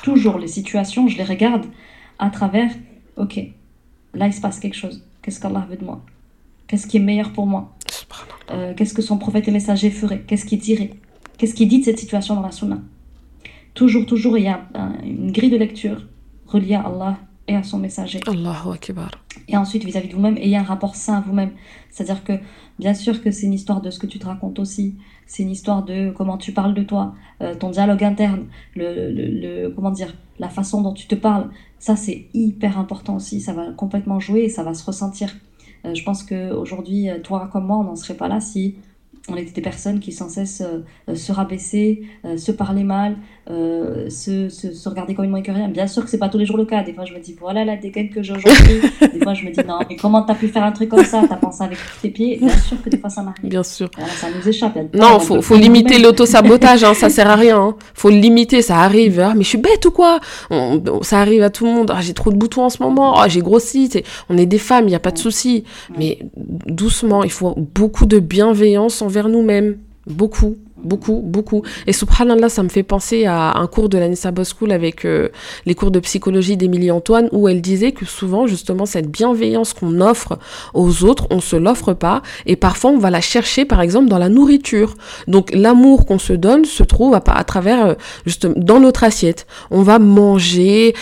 [0.03, 1.65] Toujours les situations, je les regarde
[2.19, 2.71] à travers,
[3.17, 3.39] ok,
[4.13, 6.01] là il se passe quelque chose, qu'est-ce qu'Allah veut de moi?
[6.67, 7.73] Qu'est-ce qui est meilleur pour moi?
[8.51, 10.91] Euh, Qu'est-ce que son prophète et messager ferait Qu'est-ce qu'il dirait?
[11.37, 12.79] Qu'est-ce qu'il dit de cette situation dans la sunna?
[13.73, 14.61] Toujours, toujours, il y a
[15.03, 16.07] une grille de lecture
[16.47, 18.19] reliée à Allah et à son messager.
[18.27, 19.11] Allahu Akbar.
[19.47, 21.51] Et ensuite, vis-à-vis de vous-même, ayez un rapport sain à vous-même.
[21.89, 22.33] C'est-à-dire que,
[22.79, 24.95] bien sûr que c'est une histoire de ce que tu te racontes aussi.
[25.25, 29.69] C'est une histoire de comment tu parles de toi, euh, ton dialogue interne, le, le,
[29.69, 31.49] comment dire, la façon dont tu te parles.
[31.79, 33.41] Ça, c'est hyper important aussi.
[33.41, 35.35] Ça va complètement jouer et ça va se ressentir.
[35.85, 38.75] Euh, je pense qu'aujourd'hui, euh, toi comme moi, on n'en serait pas là si
[39.29, 43.17] on était des personnes qui sans cesse euh, se rabaisser, euh, se parler mal,
[43.49, 45.67] euh, se, se, regarder comme une moins que rien.
[45.67, 46.81] Bien sûr que c'est pas tous les jours le cas.
[46.81, 48.79] Des fois, je me dis, voilà la dégaine que j'ai aujourd'hui.
[49.01, 51.23] des fois, je me dis, non, mais comment t'as pu faire un truc comme ça?
[51.27, 53.49] T'as pensé avec tes pieds Bien sûr que des fois, ça m'arrive.
[53.49, 53.89] Bien sûr.
[54.15, 54.77] ça nous échappe.
[54.93, 57.59] Non, faut, faut limiter l'auto-sabotage, hein, ça sert à rien.
[57.59, 57.75] Hein.
[57.93, 59.19] Faut le limiter, ça arrive.
[59.19, 60.21] Ah, mais je suis bête ou quoi?
[61.01, 61.91] Ça arrive à tout le monde.
[61.93, 63.19] Ah, j'ai trop de boutons en ce moment.
[63.19, 63.89] Ah, j'ai grossi.
[64.29, 65.65] On est des femmes, il n'y a pas de souci.
[65.97, 69.77] Mais doucement, il faut beaucoup de bienveillance vers nous-mêmes.
[70.07, 71.63] Beaucoup beaucoup, beaucoup.
[71.87, 75.29] Et subhanallah, ça me fait penser à un cours de la Nissa School avec euh,
[75.65, 80.01] les cours de psychologie d'Émilie Antoine, où elle disait que souvent, justement, cette bienveillance qu'on
[80.01, 80.37] offre
[80.73, 84.17] aux autres, on se l'offre pas, et parfois on va la chercher, par exemple, dans
[84.17, 84.95] la nourriture.
[85.27, 87.93] Donc l'amour qu'on se donne se trouve à, travers, euh,
[88.25, 89.47] justement, dans notre assiette.
[89.71, 90.93] On va manger,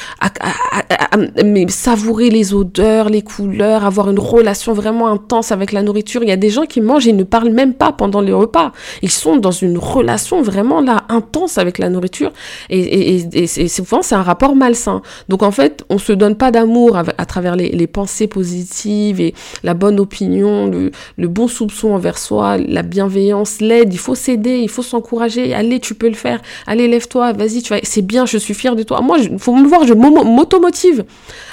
[1.70, 6.24] savourer les odeurs, les couleurs, avoir une relation vraiment intense avec la nourriture.
[6.24, 8.72] Il y a des gens qui mangent et ne parlent même pas pendant les repas.
[9.02, 12.32] Ils sont dans une relation vraiment là intense avec la nourriture
[12.70, 15.02] et, et, et, souvent c'est un rapport malsain.
[15.30, 19.74] Donc en fait, on se donne pas d'amour à, travers les, pensées positives et la
[19.74, 23.94] bonne opinion, le, le bon soupçon envers soi, la bienveillance, l'aide.
[23.94, 25.54] Il faut s'aider, il faut s'encourager.
[25.54, 26.42] Allez, tu peux le faire.
[26.68, 27.80] Allez, lève-toi, vas-y, tu vas.
[27.84, 29.02] C'est bien, je suis fière de toi.
[29.02, 31.06] Moi, il faut me voir, je m'automotive.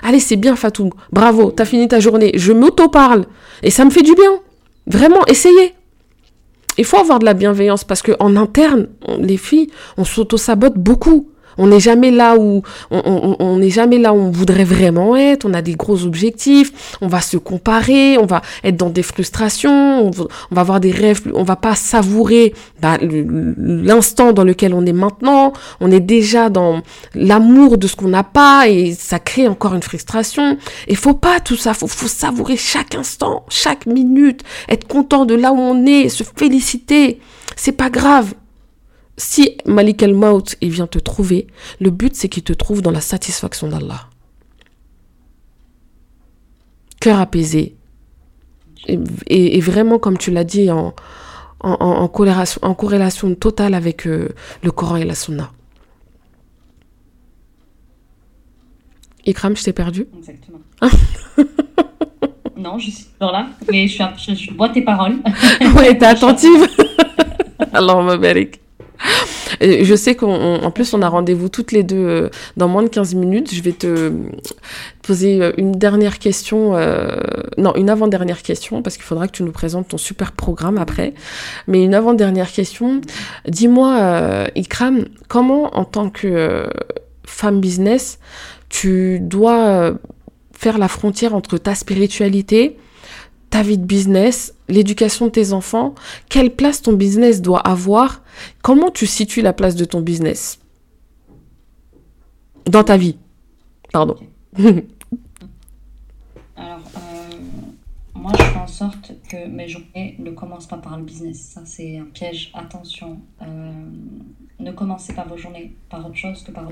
[0.03, 0.91] Allez, c'est bien, Fatou.
[1.13, 2.33] Bravo, t'as fini ta journée.
[2.35, 3.25] Je m'auto-parle
[3.63, 4.31] et ça me fait du bien.
[4.87, 5.75] Vraiment, essayez.
[6.79, 8.87] Il faut avoir de la bienveillance parce que en interne,
[9.19, 11.29] les filles, on s'auto-sabote beaucoup.
[11.59, 15.45] On n'est jamais là où on n'est jamais là où on voudrait vraiment être.
[15.45, 16.97] On a des gros objectifs.
[17.01, 18.17] On va se comparer.
[18.19, 20.07] On va être dans des frustrations.
[20.07, 21.23] On va, avoir des rêves.
[21.35, 25.53] On va pas savourer bah, l'instant dans lequel on est maintenant.
[25.81, 26.83] On est déjà dans
[27.15, 30.57] l'amour de ce qu'on n'a pas et ça crée encore une frustration.
[30.87, 31.75] Il faut pas tout ça.
[31.75, 36.25] Faut, faut savourer chaque instant, chaque minute, être content de là où on est, se
[36.37, 37.21] féliciter.
[37.57, 38.35] C'est pas grave.
[39.19, 41.49] Si Malik el-Maut il vient te trouver,
[41.81, 44.09] le but c'est qu'il te trouve dans la satisfaction d'Allah.
[47.01, 47.75] Cœur apaisé.
[49.27, 50.95] Et, vraiment, comme tu l'as dit, en,
[51.61, 54.29] en, corrélation, en corrélation totale avec euh,
[54.63, 55.51] le Coran et la Sunna.
[59.27, 60.07] Ikram, je t'ai perdu?
[60.17, 60.61] Exactement.
[62.57, 65.17] non, je suis toujours là, mais je, suis, je, bois tes paroles.
[65.77, 66.67] ouais, t'es attentive.
[67.73, 68.17] Alors, ma
[69.61, 73.15] je sais qu'en plus, on a rendez-vous toutes les deux euh, dans moins de 15
[73.15, 73.55] minutes.
[73.55, 74.13] Je vais te
[75.03, 77.17] poser euh, une dernière question, euh,
[77.57, 81.15] non, une avant-dernière question, parce qu'il faudra que tu nous présentes ton super programme après.
[81.67, 83.01] Mais une avant-dernière question.
[83.47, 86.67] Dis-moi, Ikram, comment en tant que
[87.25, 88.19] femme business,
[88.69, 89.95] tu dois
[90.53, 92.77] faire la frontière entre ta spiritualité,
[93.51, 95.95] ta vie de business, l'éducation de tes enfants,
[96.29, 98.23] quelle place ton business doit avoir,
[98.63, 100.59] comment tu situes la place de ton business
[102.67, 103.17] dans ta vie?
[103.93, 104.17] Pardon.
[106.57, 107.39] Alors, euh,
[108.15, 111.53] moi, je fais en sorte que mes journées ne commencent pas par le business.
[111.55, 112.51] Ça, c'est un piège.
[112.53, 113.21] Attention.
[113.43, 113.73] Euh,
[114.59, 116.69] ne commencez pas vos journées par autre chose que par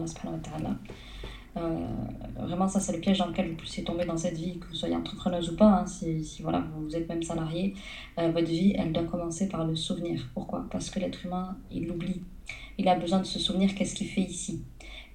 [2.36, 4.74] vraiment, ça, c'est le piège dans lequel vous puissiez tomber dans cette vie, que vous
[4.74, 7.74] soyez entrepreneuse ou pas, hein, si, si, voilà, vous êtes même salarié,
[8.18, 10.28] euh, votre vie, elle doit commencer par le souvenir.
[10.34, 10.66] Pourquoi?
[10.70, 12.22] Parce que l'être humain, il l'oublie.
[12.78, 14.62] Il a besoin de se souvenir qu'est-ce qu'il fait ici.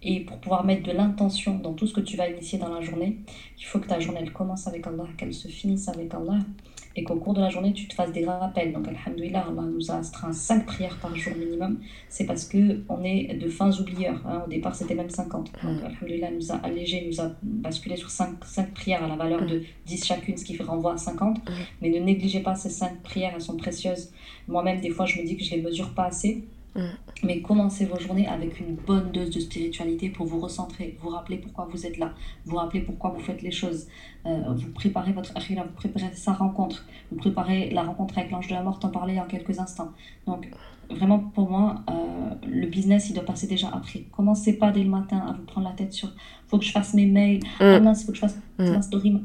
[0.03, 2.81] Et pour pouvoir mettre de l'intention dans tout ce que tu vas initier dans la
[2.81, 3.19] journée,
[3.59, 6.39] il faut que ta journée elle commence avec Allah, qu'elle se finisse avec Allah
[6.95, 8.73] et qu'au cours de la journée, tu te fasses des rappels.
[8.73, 11.79] Donc, Alhamdulillah, Allah nous a astreint 5 prières par jour minimum.
[12.09, 14.21] C'est parce qu'on est de fins oublieurs.
[14.25, 14.43] Hein.
[14.45, 15.51] Au départ, c'était même 50.
[15.63, 15.85] Donc, mm.
[15.85, 19.63] Alhamdulillah nous a allégé, nous a basculé sur 5, 5 prières à la valeur de
[19.85, 21.37] 10 chacune, ce qui fait renvoi à 50.
[21.37, 21.51] Mm.
[21.81, 24.11] Mais ne négligez pas ces 5 prières, elles sont précieuses.
[24.47, 26.43] Moi-même, des fois, je me dis que je ne les mesure pas assez.
[26.75, 26.79] Mm.
[27.23, 31.37] Mais commencez vos journées avec une bonne dose de spiritualité pour vous recentrer, vous rappeler
[31.37, 32.13] pourquoi vous êtes là,
[32.45, 33.87] vous rappeler pourquoi vous faites les choses,
[34.25, 38.47] euh, vous préparez votre akhira, vous préparez sa rencontre, vous préparez la rencontre avec l'ange
[38.47, 39.91] de la mort, t'en parler en quelques instants.
[40.25, 40.49] Donc
[40.89, 44.05] vraiment pour moi, euh, le business il doit passer déjà après.
[44.11, 46.13] Commencez pas dès le matin à vous prendre la tête sur
[46.47, 47.63] faut que je fasse mes mails, mm.
[47.63, 48.71] ah il faut que je fasse mm.
[48.71, 49.21] ma story,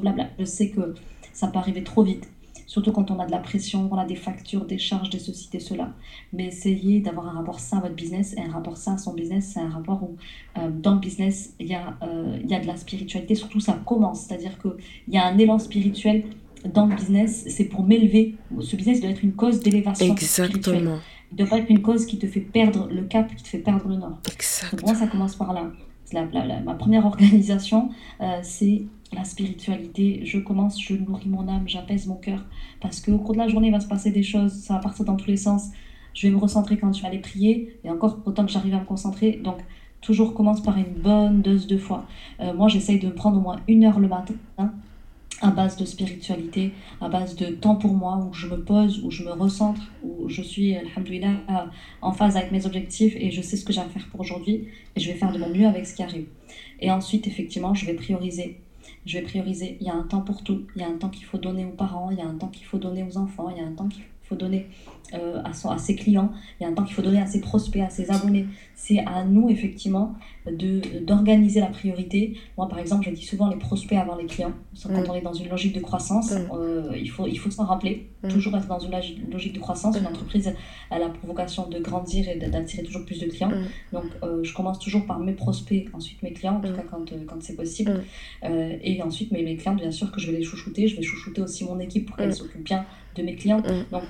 [0.00, 0.28] blabla.
[0.38, 0.94] Je sais que
[1.32, 2.30] ça peut arriver trop vite
[2.66, 5.48] surtout quand on a de la pression, on a des factures, des charges, des ceci,
[5.50, 5.92] des cela.
[6.32, 9.14] Mais essayez d'avoir un rapport sain à votre business et un rapport sain à son
[9.14, 10.16] business, c'est un rapport où
[10.58, 13.60] euh, dans le business, il y, a, euh, il y a de la spiritualité, surtout
[13.60, 16.24] ça commence, c'est-à-dire qu'il y a un élan spirituel
[16.72, 18.36] dans le business, c'est pour m'élever.
[18.60, 20.98] Ce business doit être une cause d'élévation Exactement.
[21.30, 23.48] Il ne doit pas être une cause qui te fait perdre le cap, qui te
[23.48, 24.18] fait perdre le nord.
[24.32, 24.82] Exactement.
[24.86, 25.70] moi, ça commence par là.
[26.14, 32.16] Ma première organisation, euh, c'est la spiritualité, je commence, je nourris mon âme, j'apaise mon
[32.16, 32.44] cœur.
[32.80, 35.04] Parce qu'au cours de la journée, il va se passer des choses, ça va partir
[35.04, 35.70] dans tous les sens.
[36.14, 38.80] Je vais me recentrer quand je vais aller prier, et encore autant que j'arrive à
[38.80, 39.40] me concentrer.
[39.42, 39.58] Donc,
[40.00, 42.06] toujours commence par une bonne dose de foi.
[42.40, 44.34] Euh, moi, j'essaye de prendre au moins une heure le matin,
[45.40, 49.10] à base de spiritualité, à base de temps pour moi, où je me pose, où
[49.10, 51.70] je me recentre, où je suis, alhamdoulilah,
[52.02, 54.68] en phase avec mes objectifs, et je sais ce que j'ai à faire pour aujourd'hui,
[54.96, 56.26] et je vais faire de mon mieux avec ce qui arrive.
[56.80, 58.60] Et ensuite, effectivement, je vais prioriser
[59.06, 59.76] je vais prioriser.
[59.80, 60.62] Il y a un temps pour tout.
[60.76, 62.48] Il y a un temps qu'il faut donner aux parents, il y a un temps
[62.48, 64.66] qu'il faut donner aux enfants, il y a un temps qu'il faut donner
[65.12, 67.26] euh, à, son, à ses clients, il y a un temps qu'il faut donner à
[67.26, 68.46] ses prospects, à ses abonnés.
[68.74, 70.14] C'est à nous, effectivement,
[71.02, 72.36] d'organiser la priorité.
[72.56, 74.52] Moi, par exemple, je dis souvent les prospects avant les clients.
[74.82, 75.04] Quand mm.
[75.08, 76.48] on est dans une logique de croissance, mm.
[76.54, 78.08] euh, il faut, il faut s'en rappeler.
[78.22, 78.28] Mm.
[78.28, 78.92] Toujours être dans une
[79.30, 79.96] logique de croissance.
[79.96, 80.52] Une entreprise,
[80.90, 83.52] elle a pour vocation de grandir et d'attirer toujours plus de clients.
[83.92, 87.10] Donc, euh, je commence toujours par mes prospects, ensuite mes clients, en tout cas quand,
[87.26, 88.02] quand c'est possible.
[88.42, 90.88] et ensuite, mes, mes clients, bien sûr, que je vais les chouchouter.
[90.88, 93.62] Je vais chouchouter aussi mon équipe pour qu'elle s'occupe bien de mes clients.
[93.90, 94.02] Donc,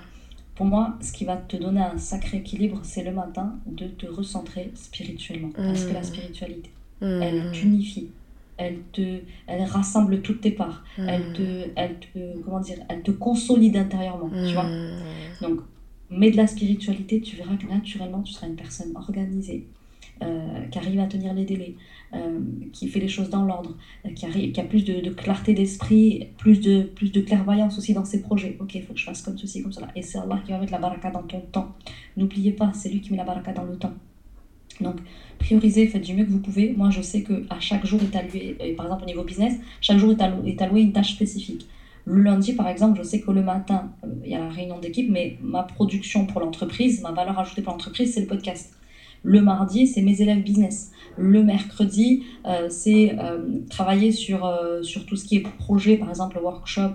[0.54, 4.06] pour moi, ce qui va te donner un sacré équilibre, c'est le matin de te
[4.06, 5.50] recentrer spirituellement.
[5.54, 7.22] Parce que la spiritualité, mmh.
[7.22, 8.08] elle t'unifie,
[8.56, 11.08] elle te, elle rassemble toutes tes parts, mmh.
[11.08, 14.68] elle te, elle te, comment dire, elle te consolide intérieurement, tu vois.
[15.40, 15.60] Donc,
[16.10, 19.66] mets de la spiritualité, tu verras que naturellement, tu seras une personne organisée,
[20.22, 21.74] euh, qui arrive à tenir les délais,
[22.14, 22.38] euh,
[22.72, 26.60] qui fait les choses dans l'ordre, euh, qui, qui a plus de, clarté d'esprit, plus
[26.60, 28.56] de, plus de clairvoyance aussi dans ses projets.
[28.60, 29.88] Ok, il faut que je fasse comme ceci, comme cela.
[29.96, 31.74] Et c'est Allah qui va mettre la baraka dans ton temps.
[32.16, 33.92] N'oubliez pas, c'est lui qui met la baraka dans le temps.
[34.80, 34.96] Donc,
[35.38, 36.72] priorisez, faites du mieux que vous pouvez.
[36.76, 40.12] Moi, je sais qu'à chaque jour est alloué, par exemple au niveau business, chaque jour
[40.12, 41.66] est alloué, est alloué une tâche spécifique.
[42.06, 43.90] Le lundi, par exemple, je sais que le matin,
[44.24, 47.72] il y a la réunion d'équipe, mais ma production pour l'entreprise, ma valeur ajoutée pour
[47.72, 48.74] l'entreprise, c'est le podcast.
[49.24, 50.92] Le mardi, c'est mes élèves business.
[51.16, 53.38] Le mercredi, euh, c'est euh,
[53.70, 56.94] travailler sur, euh, sur tout ce qui est projet, par exemple, workshop,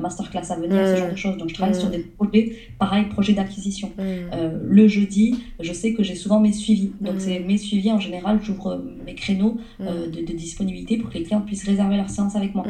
[0.00, 1.36] masterclass à venir, ce genre de choses.
[1.36, 3.92] Donc, je travaille sur des projets, pareil, projet d'acquisition.
[3.98, 6.92] le jeudi, je sais que j'ai souvent mes suivis.
[7.00, 11.24] Donc, c'est mes suivis, en général, j'ouvre mes créneaux de, de, disponibilité pour que les
[11.24, 12.64] clients puissent réserver leur séance avec moi.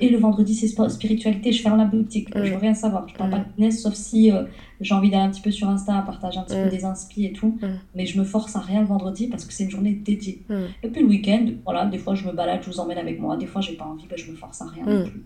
[0.00, 1.52] Et le vendredi, c'est spiritualité.
[1.52, 2.28] Je ferme la boutique.
[2.34, 3.08] Je veux rien savoir.
[3.08, 4.30] Je parle pas de business, sauf si
[4.84, 7.32] j'ai envie d'aller un petit peu sur Insta, partager un petit peu des inspi et
[7.32, 7.58] tout.
[7.94, 10.42] Mais je me force à rien le vendredi parce que c'est une journée dédiée.
[10.82, 13.36] Et puis le week-end, voilà, des fois je me balade, je vous emmène avec moi.
[13.36, 15.22] Des fois j'ai pas envie, ben, je me force à rien non plus.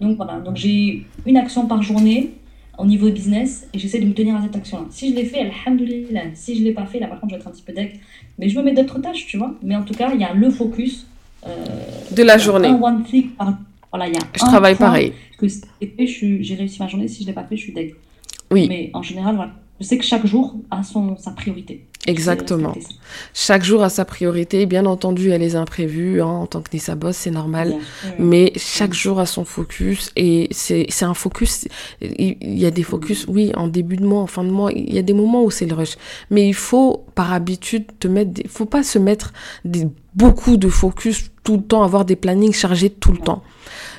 [0.00, 2.34] Donc voilà, donc j'ai une action par journée
[2.78, 4.84] au niveau business et j'essaie de me tenir à cette action-là.
[4.90, 6.34] Si je l'ai fait, alhamdoulilah.
[6.34, 8.00] Si je l'ai pas fait, là par contre je vais être un petit peu deck.
[8.38, 9.54] Mais je me mets d'autres tâches, tu vois.
[9.62, 11.06] Mais en tout cas, il y a le focus.
[11.46, 11.50] Euh,
[12.10, 12.68] de la journée.
[12.68, 13.04] one
[13.90, 15.12] Voilà, y a je travaille pareil.
[15.38, 17.08] Que j'ai réussi ma journée.
[17.08, 17.94] Si je l'ai pas fait, je suis deck.
[18.50, 18.66] Oui.
[18.68, 19.52] Mais en général, voilà.
[19.78, 21.84] Je sais que chaque jour a son, sa priorité.
[22.06, 22.74] Exactement.
[23.34, 24.64] Chaque jour a sa priorité.
[24.64, 26.22] Bien entendu, il y a les imprévus.
[26.22, 27.74] Hein, en tant que Nissa Boss, c'est normal.
[28.18, 30.12] Mais chaque jour a son focus.
[30.16, 31.68] Et c'est un focus.
[32.00, 34.72] Il y a des focus, oui, en début de mois, en fin de mois.
[34.72, 35.96] Il y a des moments où c'est le rush.
[36.30, 38.40] Mais il faut, par habitude, te mettre.
[38.42, 39.34] Il faut pas se mettre
[39.66, 43.42] des, beaucoup de focus tout le temps, avoir des plannings chargés tout le temps.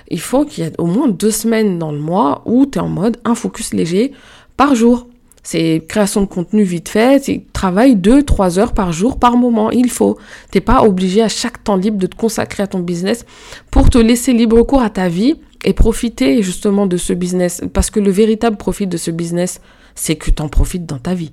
[0.09, 2.81] Il faut qu'il y ait au moins deux semaines dans le mois où tu es
[2.81, 4.13] en mode un focus léger
[4.57, 5.07] par jour.
[5.43, 9.89] C'est création de contenu vite fait, c'est travail 2-3 heures par jour, par moment, il
[9.89, 10.17] faut.
[10.51, 13.25] T'es pas obligé à chaque temps libre de te consacrer à ton business
[13.71, 17.61] pour te laisser libre cours à ta vie et profiter justement de ce business.
[17.71, 19.61] Parce que le véritable profit de ce business,
[19.95, 21.31] c'est que tu en profites dans ta vie.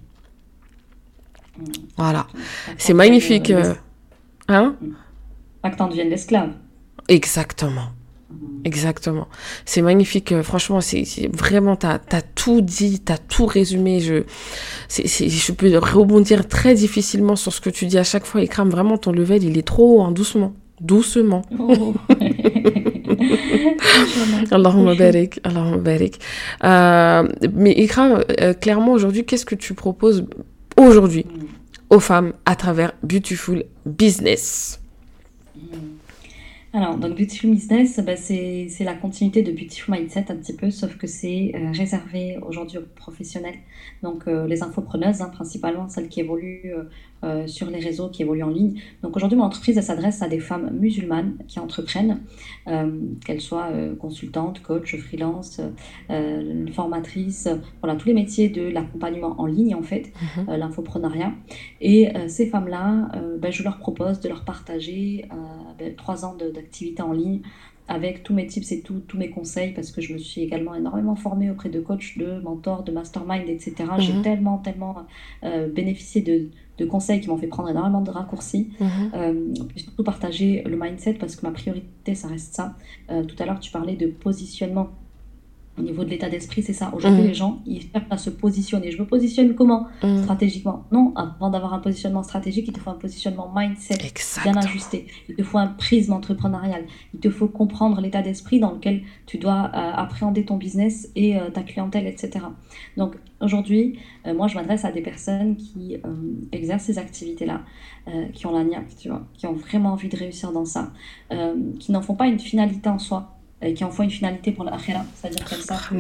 [1.97, 2.29] Voilà.
[2.79, 3.51] C'est magnifique.
[3.51, 3.75] Euh,
[4.47, 4.77] hein?
[5.61, 6.53] Pas que t'en deviennes l'esclave.
[7.09, 7.89] Exactement.
[8.65, 9.29] Exactement.
[9.65, 10.33] C'est magnifique.
[10.33, 11.99] Euh, franchement, c'est vraiment, tu as,
[12.35, 14.01] tout dit, tu as tout résumé.
[14.01, 14.23] Je,
[14.89, 18.41] je peux rebondir très difficilement sur ce que tu dis à chaque fois.
[18.41, 20.55] Ikram, vraiment, ton level, il est trop haut, hein, doucement.
[20.81, 21.43] Doucement.
[21.59, 21.95] Oh.
[24.51, 25.41] Allahumma barik.
[25.45, 26.21] Allahumma barik.
[26.65, 30.25] Euh, mais Ikram, euh, clairement, aujourd'hui, qu'est-ce que tu proposes
[30.77, 31.27] aujourd'hui
[31.91, 34.81] aux femmes à travers Beautiful Business?
[36.75, 40.97] Alors, donc Beautiful Business, bah, c'est la continuité de Beautiful Mindset un petit peu, sauf
[40.97, 43.59] que c'est euh, réservé aujourd'hui aux professionnels.
[44.03, 46.75] Donc, euh, les infopreneuses, hein, principalement celles qui évoluent
[47.25, 48.81] euh, euh, sur les réseaux qui évoluent en ligne.
[49.03, 52.21] Donc aujourd'hui, mon entreprise s'adresse à des femmes musulmanes qui entreprennent,
[52.69, 52.91] euh,
[53.25, 55.61] qu'elles soient euh, consultantes, coach, freelance,
[56.73, 57.49] formatrices,
[57.81, 60.57] voilà, tous les métiers de l'accompagnement en ligne en fait, mhm.
[60.57, 61.33] l'infoprenariat.
[61.81, 65.27] Et ces femmes-là, ben, je leur propose de leur partager
[65.79, 67.41] ben, trois ans d'activité en ligne
[67.89, 71.17] avec tous mes tips et tous mes conseils, parce que je me suis également énormément
[71.17, 73.75] formée auprès de coachs, de mentors, de mastermind, etc.
[73.99, 74.23] J'ai mhm.
[74.23, 75.07] tellement, tellement
[75.75, 78.71] bénéficié de, de conseils qui m'ont fait prendre énormément de raccourcis.
[78.81, 78.89] Mhm.
[79.15, 82.75] Euh, surtout partager le mindset parce que ma priorité, ça reste ça.
[83.11, 84.91] Euh, tout à l'heure, tu parlais de positionnement
[85.77, 86.93] au niveau de l'état d'esprit, c'est ça.
[86.95, 87.27] Aujourd'hui, mm.
[87.27, 88.93] les gens, ils cherchent à se positionner.
[88.93, 90.23] Je me positionne comment mm.
[90.23, 90.85] Stratégiquement.
[90.93, 93.99] Non, avant d'avoir un positionnement stratégique, il te faut un positionnement mindset
[94.43, 95.07] bien ajusté.
[95.29, 96.85] Il te faut un prisme entrepreneurial.
[97.13, 101.37] Il te faut comprendre l'état d'esprit dans lequel tu dois euh, appréhender ton business et
[101.37, 102.45] euh, ta clientèle, etc.
[102.97, 105.97] Donc, aujourd'hui, euh, moi, je m'adresse à des personnes qui
[106.53, 107.63] exercent ces activités-là,
[108.33, 110.93] qui ont la niaque, tu vois, qui ont vraiment envie de réussir dans ça,
[111.79, 113.34] qui n'en font pas une finalité en soi
[113.73, 115.05] qui envoie une finalité pour l'akhira.
[115.15, 115.95] C'est-à-dire comme ça que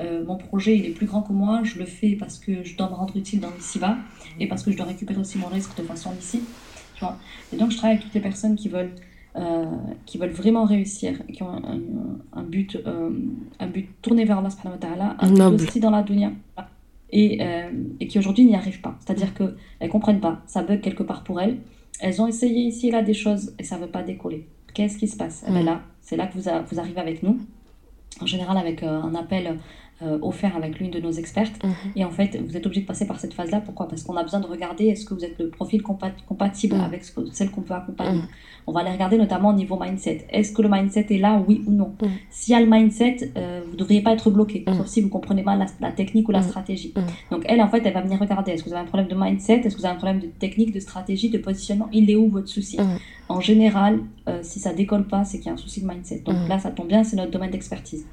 [0.00, 2.76] euh, mon projet il est plus grand que moi, je le fais parce que je
[2.76, 3.96] dois me rendre utile dans l'ici-bas
[4.38, 6.42] et parce que je dois récupérer aussi mon risque de façon ici.
[6.94, 7.16] Tu vois
[7.52, 8.92] et donc je travaille avec toutes les personnes qui veulent,
[9.36, 9.64] euh,
[10.04, 11.62] qui veulent vraiment réussir, qui ont
[12.32, 12.78] un, but,
[13.58, 16.32] un but tourné vers Allah un but aussi dans la dunya.
[17.10, 17.40] Et,
[18.00, 18.96] et qui aujourd'hui n'y arrivent pas.
[18.98, 21.58] C'est-à-dire qu'elles ne comprennent pas, ça bug quelque part pour elles.
[22.00, 24.46] Elles ont essayé ici et là des choses et ça ne veut pas décoller.
[24.74, 25.44] Qu'est-ce qui se passe?
[25.48, 25.66] Eh ben mm.
[25.66, 27.40] Là, c'est là que vous, arrivez avec nous,
[28.20, 29.58] en général avec euh, un appel
[30.02, 31.64] euh, offert avec l'une de nos expertes.
[31.64, 31.72] Mhm.
[31.96, 33.62] Et en fait, vous êtes obligé de passer par cette phase-là.
[33.62, 33.88] Pourquoi?
[33.88, 36.82] Parce qu'on a besoin de regarder est-ce que vous êtes le profil compatible mhm.
[36.82, 38.18] avec celle qu'on peut accompagner.
[38.18, 38.28] Mhm.
[38.66, 40.26] On va aller regarder notamment au niveau mindset.
[40.28, 41.94] Est-ce que le mindset est là, oui ou non?
[42.28, 45.08] S'il y a le mindset, euh, vous ne devriez pas être bloqué, sauf si vous
[45.08, 46.92] comprenez mal la, technique ou la stratégie.
[47.30, 48.52] Donc elle, en fait, elle va venir regarder.
[48.52, 49.60] Est-ce que vous avez un problème de mindset?
[49.60, 51.88] Est-ce que vous avez un problème de technique, de stratégie, de positionnement?
[51.92, 52.76] Il est où votre souci?
[53.28, 56.22] En général, euh, si ça décolle pas, c'est qu'il y a un souci de mindset.
[56.24, 58.04] Donc là, ça tombe bien, c'est notre domaine d'expertise.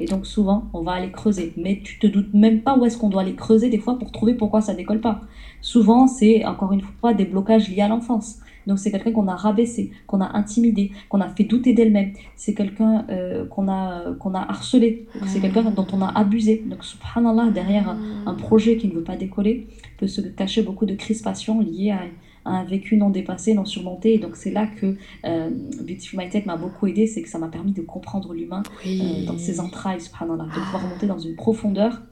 [0.00, 1.52] Et donc souvent, on va aller creuser.
[1.56, 4.12] Mais tu te doutes même pas où est-ce qu'on doit aller creuser des fois pour
[4.12, 5.20] trouver pourquoi ça décolle pas.
[5.60, 9.34] Souvent, c'est encore une fois des blocages liés à l'enfance, Donc c'est quelqu'un qu'on a
[9.34, 12.12] rabaissé, qu'on a intimidé, qu'on a fait douter d'elle-même.
[12.36, 15.06] C'est quelqu'un euh, qu'on a, qu'on a harcelé.
[15.26, 16.62] C'est quelqu'un dont on a abusé.
[16.66, 17.96] Donc subhanallah, derrière
[18.26, 22.02] un, projet qui ne veut pas décoller, peut se cacher beaucoup de crispations liées à,
[22.48, 24.14] un vécu non dépassé, non surmonté.
[24.14, 25.50] Et donc c'est là que euh,
[25.82, 29.38] Beautiful My m'a beaucoup aidé, c'est que ça m'a permis de comprendre l'humain euh, dans
[29.38, 32.02] ses entrailles, subhanallah, de pouvoir monter dans une profondeur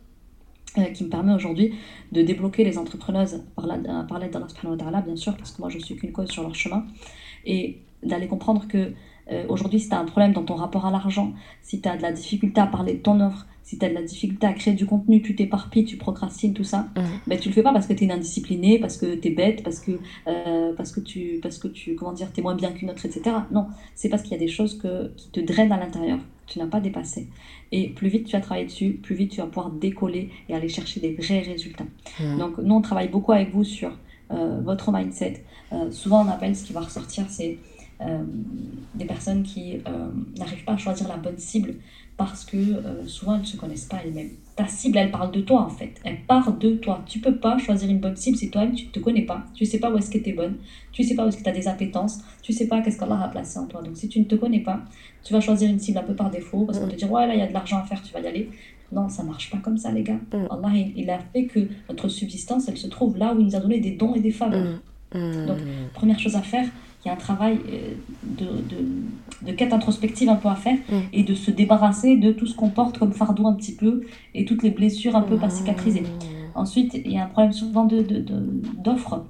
[0.78, 1.74] euh, qui me permet aujourd'hui
[2.12, 4.32] de débloquer les entrepreneuses par l'aide
[4.76, 6.84] d'Allah bien sûr, parce que moi je suis qu'une cause sur leur chemin,
[7.44, 8.92] et d'aller comprendre que
[9.32, 11.96] euh, aujourd'hui, si tu as un problème dans ton rapport à l'argent, si tu as
[11.96, 14.52] de la difficulté à parler de ton offre, si tu as de la difficulté à
[14.52, 17.00] créer du contenu, tu t'éparpilles, tu procrastines, tout ça, mmh.
[17.26, 19.64] ben, tu le fais pas parce que tu es indiscipliné, parce que tu es bête,
[19.64, 19.98] parce que,
[20.28, 23.36] euh, parce que tu, parce que tu, comment dire, es moins bien qu'une autre, etc.
[23.50, 23.66] Non,
[23.96, 26.60] c'est parce qu'il y a des choses que, qui te drainent à l'intérieur, que tu
[26.60, 27.26] n'as pas dépassé.
[27.72, 30.68] Et plus vite tu vas travailler dessus, plus vite tu vas pouvoir décoller et aller
[30.68, 31.86] chercher des vrais résultats.
[32.20, 32.38] Mmh.
[32.38, 33.90] Donc, nous, on travaille beaucoup avec vous sur
[34.30, 35.42] euh, votre mindset.
[35.72, 37.58] Euh, souvent, on appelle ce qui va ressortir, c'est
[38.02, 38.18] euh,
[38.94, 41.76] des personnes qui euh, n'arrivent pas à choisir la bonne cible
[42.18, 44.30] parce que euh, souvent elles ne se connaissent pas elles-mêmes.
[44.54, 45.94] Ta cible, elle parle de toi en fait.
[46.04, 47.02] Elle part de toi.
[47.06, 49.44] Tu peux pas choisir une bonne cible si toi-même tu ne te connais pas.
[49.54, 50.56] Tu sais pas où est-ce que tu es bonne.
[50.92, 52.20] Tu sais pas où est-ce que tu as des appétences.
[52.42, 53.82] Tu sais pas qu'est-ce qu'Allah a placé en toi.
[53.82, 54.80] Donc si tu ne te connais pas,
[55.24, 57.34] tu vas choisir une cible un peu par défaut parce qu'on te dit ouais là
[57.34, 58.50] il y a de l'argent à faire, tu vas y aller.
[58.92, 60.20] Non, ça marche pas comme ça les gars.
[60.32, 60.46] Mm.
[60.50, 63.60] Allah il, a fait que notre subsistance, elle se trouve là où il nous a
[63.60, 64.80] donné des dons et des faveurs.
[65.14, 65.18] Mm.
[65.18, 65.46] Mm.
[65.46, 65.58] Donc
[65.92, 66.66] première chose à faire,
[67.04, 67.94] il y a un travail euh,
[68.24, 70.98] de, de, de, quête introspective un peu à faire mm.
[71.12, 74.02] et de se débarrasser de tout ce qu'on porte comme fardeau un petit peu
[74.34, 76.02] et toutes les blessures un peu pas cicatrisées.
[76.02, 76.56] Mm.
[76.56, 79.24] Ensuite, il y a un problème souvent d'offres.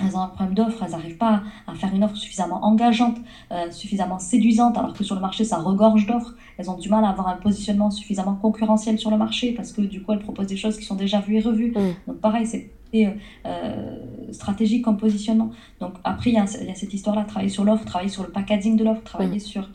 [0.00, 3.18] elles ont un problème d'offres, elles n'arrivent pas à faire une offre suffisamment engageante,
[3.52, 6.34] euh, suffisamment séduisante, alors que sur le marché, ça regorge d'offres.
[6.56, 9.82] Elles ont du mal à avoir un positionnement suffisamment concurrentiel sur le marché, parce que
[9.82, 11.72] du coup, elles proposent des choses qui sont déjà vues et revues.
[11.72, 12.08] Mm.
[12.08, 13.98] Donc pareil, c'est euh,
[14.32, 15.50] stratégique comme positionnement.
[15.80, 18.84] Donc après, il y, a, cette histoire-là, travailler sur l'offre, travailler sur le packaging de
[18.84, 19.68] l'offre, travailler sur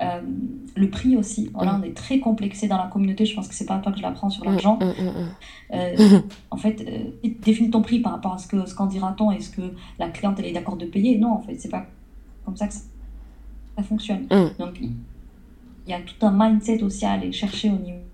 [0.00, 0.20] euh,
[0.76, 1.50] le prix aussi.
[1.54, 3.26] Voilà, on est très complexé dans la communauté.
[3.26, 4.78] Je pense que c'est pas à toi que je l'apprends sur l'argent.
[5.72, 6.84] Euh, en fait,
[7.40, 9.62] définis ton prix par rapport à ce que ce qu'en dira-t-on et ce que
[9.98, 11.18] la cliente elle est d'accord de payer.
[11.18, 11.86] Non, en fait, c'est pas
[12.44, 14.26] comme ça que ça, fonctionne.
[14.58, 14.94] Donc, il
[15.86, 18.07] y a tout un mindset aussi à aller chercher au niveau euh,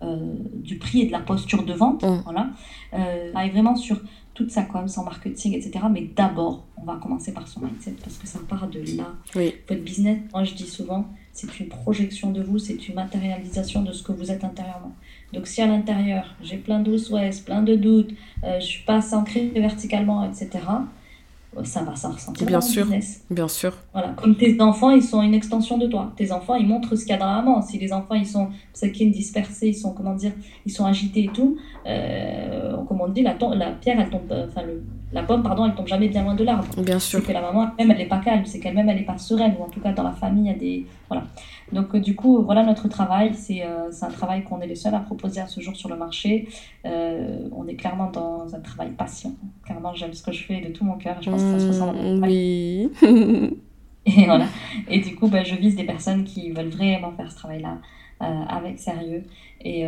[0.00, 2.02] du prix et de la posture de vente.
[2.02, 2.22] Mm.
[2.24, 2.50] Voilà.
[2.94, 4.00] Euh, vraiment sur
[4.34, 5.86] toute sa com, son marketing, etc.
[5.90, 9.12] Mais d'abord, on va commencer par son mindset parce que ça part de là.
[9.34, 13.92] Votre business, moi je dis souvent, c'est une projection de vous, c'est une matérialisation de
[13.92, 14.92] ce que vous êtes intérieurement.
[15.32, 18.10] Donc si à l'intérieur, j'ai plein de ouest plein de doutes,
[18.44, 20.48] euh, je suis pas ancrée verticalement, etc.,
[21.64, 22.86] ça va s'en ressentir bien sûr,
[23.30, 23.72] Bien sûr.
[23.92, 26.12] Voilà, comme tes enfants, ils sont une extension de toi.
[26.16, 27.62] Tes enfants, ils montrent ce qu'il y a dans la maman.
[27.62, 30.32] Si les enfants, ils sont dispersés, ils sont, comment dire,
[30.66, 31.56] ils sont agités et tout,
[31.86, 35.74] euh, comme on dit, la, la pierre, elle tombe, enfin, le, la pomme, pardon, elle
[35.74, 36.66] tombe jamais bien loin de l'arbre.
[36.82, 37.20] Bien sûr.
[37.20, 39.54] C'est que la maman, même, elle n'est pas calme, c'est qu'elle-même, elle n'est pas sereine,
[39.58, 40.86] ou en tout cas, dans la famille, il y a des.
[41.08, 41.24] Voilà.
[41.72, 43.32] Donc, euh, du coup, voilà notre travail.
[43.34, 45.96] C'est euh, un travail qu'on est les seuls à proposer à ce jour sur le
[45.96, 46.48] marché.
[46.84, 49.34] Euh, on est clairement dans un travail passion.
[49.64, 51.16] Clairement, j'aime ce que je fais de tout mon cœur.
[51.22, 52.90] Je pense que ça se ressent dans Oui.
[54.06, 54.46] et voilà.
[54.88, 57.78] Et du coup, bah, je vise des personnes qui veulent vraiment faire ce travail-là
[58.20, 59.22] avec sérieux
[59.60, 59.86] et,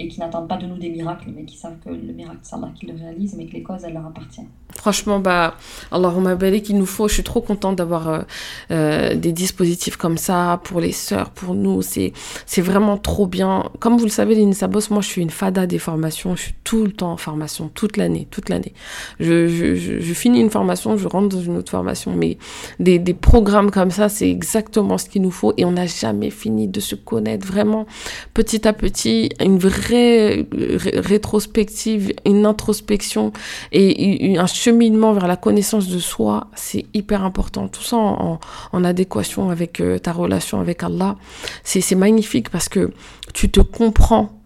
[0.00, 2.56] et qui n'attendent pas de nous des miracles, mais qui savent que le miracle, c'est
[2.56, 4.48] Allah qui le réalise, mais que les causes, elles leur appartiennent.
[4.74, 5.54] Franchement, bah,
[5.92, 7.08] Allahumma barik, qu'il nous faut.
[7.08, 8.22] Je suis trop contente d'avoir euh,
[8.70, 11.80] euh, des dispositifs comme ça pour les sœurs, pour nous.
[11.80, 12.12] C'est,
[12.60, 13.70] vraiment trop bien.
[13.78, 16.34] Comme vous le savez, les Boss, moi, je suis une fada des formations.
[16.34, 18.74] Je suis tout le temps en formation, toute l'année, toute l'année.
[19.20, 22.12] Je, je, je, finis une formation, je rentre dans une autre formation.
[22.14, 22.36] Mais
[22.80, 25.54] des, des programmes comme ça, c'est exactement ce qu'il nous faut.
[25.56, 27.86] Et on n'a jamais fini de se connaître vraiment
[28.34, 29.03] petit à petit.
[29.04, 33.32] Une vraie rétrospective, une introspection
[33.72, 37.68] et un cheminement vers la connaissance de soi, c'est hyper important.
[37.68, 38.38] Tout ça en,
[38.84, 41.16] adéquation avec euh, ta relation avec Allah,
[41.62, 42.90] c'est magnifique parce que
[43.32, 44.40] tu te comprends.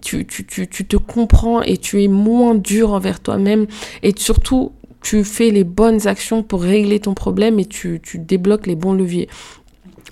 [0.00, 3.66] Tu, tu, tu, tu te comprends et tu es moins dur envers toi-même
[4.04, 8.66] et surtout tu fais les bonnes actions pour régler ton problème et tu, tu débloques
[8.66, 9.28] les bons leviers.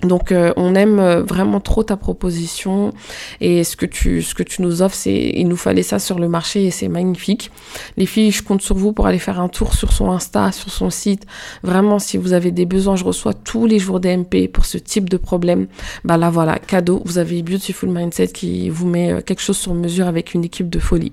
[0.03, 2.93] Donc euh, on aime euh, vraiment trop ta proposition
[3.41, 6.19] et ce que tu ce que tu nous offres c'est il nous fallait ça sur
[6.19, 7.51] le marché et c'est magnifique.
[7.97, 10.71] Les filles, je compte sur vous pour aller faire un tour sur son Insta, sur
[10.71, 11.25] son site.
[11.63, 14.77] Vraiment si vous avez des besoins, je reçois tous les jours des MP pour ce
[14.77, 15.67] type de problème.
[16.05, 19.73] Bah là voilà, cadeau, vous avez Beautiful Mindset qui vous met euh, quelque chose sur
[19.73, 21.11] mesure avec une équipe de folie.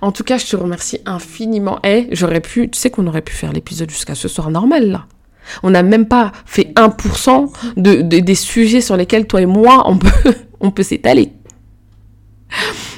[0.00, 1.78] En tout cas, je te remercie infiniment.
[1.84, 4.90] Et eh, j'aurais pu, tu sais qu'on aurait pu faire l'épisode jusqu'à ce soir normal
[4.90, 5.06] là.
[5.62, 9.98] On n'a même pas fait 1% de, des sujets sur lesquels toi et moi, on
[9.98, 11.32] peut, on peut s'étaler.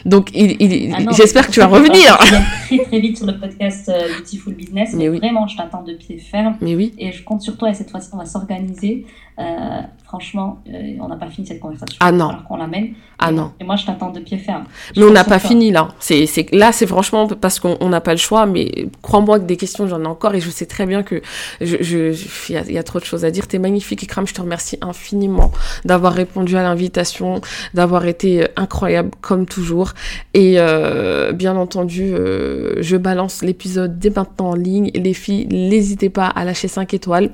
[0.04, 2.18] Donc, il, il- Ah j'espère que tu vas revenir.
[2.24, 2.34] je
[2.76, 4.90] très très vite sur le podcast euh, Beautiful Business.
[4.92, 5.18] Mais Mais oui.
[5.18, 6.56] vraiment, je t'attends de pied ferme.
[6.60, 6.92] Mais oui.
[6.98, 9.06] Et je compte sur toi et cette fois-ci, on va s'organiser.
[9.38, 9.80] Euh,
[10.18, 11.96] franchement, euh, on n'a pas fini cette conversation.
[11.98, 12.28] Ah non.
[12.28, 12.90] Alors qu'on l'amène.
[13.18, 13.52] Ah Et- non.
[13.60, 14.64] Et moi, je t'attends de pied ferme.
[14.94, 15.48] Je Mais on n'a pas toi.
[15.48, 15.88] fini là.
[15.98, 18.46] C'est, c'est, là, c'est franchement parce qu'on on n'a pas le choix.
[18.46, 20.34] Mais crois-moi que des questions, j'en ai encore.
[20.36, 21.20] Et je sais très bien que
[21.60, 22.12] je,
[22.52, 23.48] y, a, il y a trop de choses à dire.
[23.48, 24.26] T'es magnifique, Ikram.
[24.26, 25.50] Je te remercie infiniment
[25.84, 27.40] d'avoir répondu à l'invitation,
[27.74, 29.92] d'avoir été euh, incroyable comme toujours.
[30.32, 34.90] Et euh, bien entendu, euh, je balance l'épisode dès maintenant en ligne.
[34.94, 37.30] Les filles, n'hésitez pas à lâcher 5 étoiles.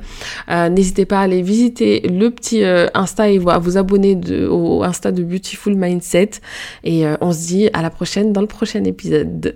[0.49, 4.19] N'hésitez pas à aller visiter le petit euh, Insta et à vous abonner
[4.49, 6.31] au Insta de Beautiful Mindset.
[6.85, 9.55] Et euh, on se dit à la prochaine dans le prochain épisode.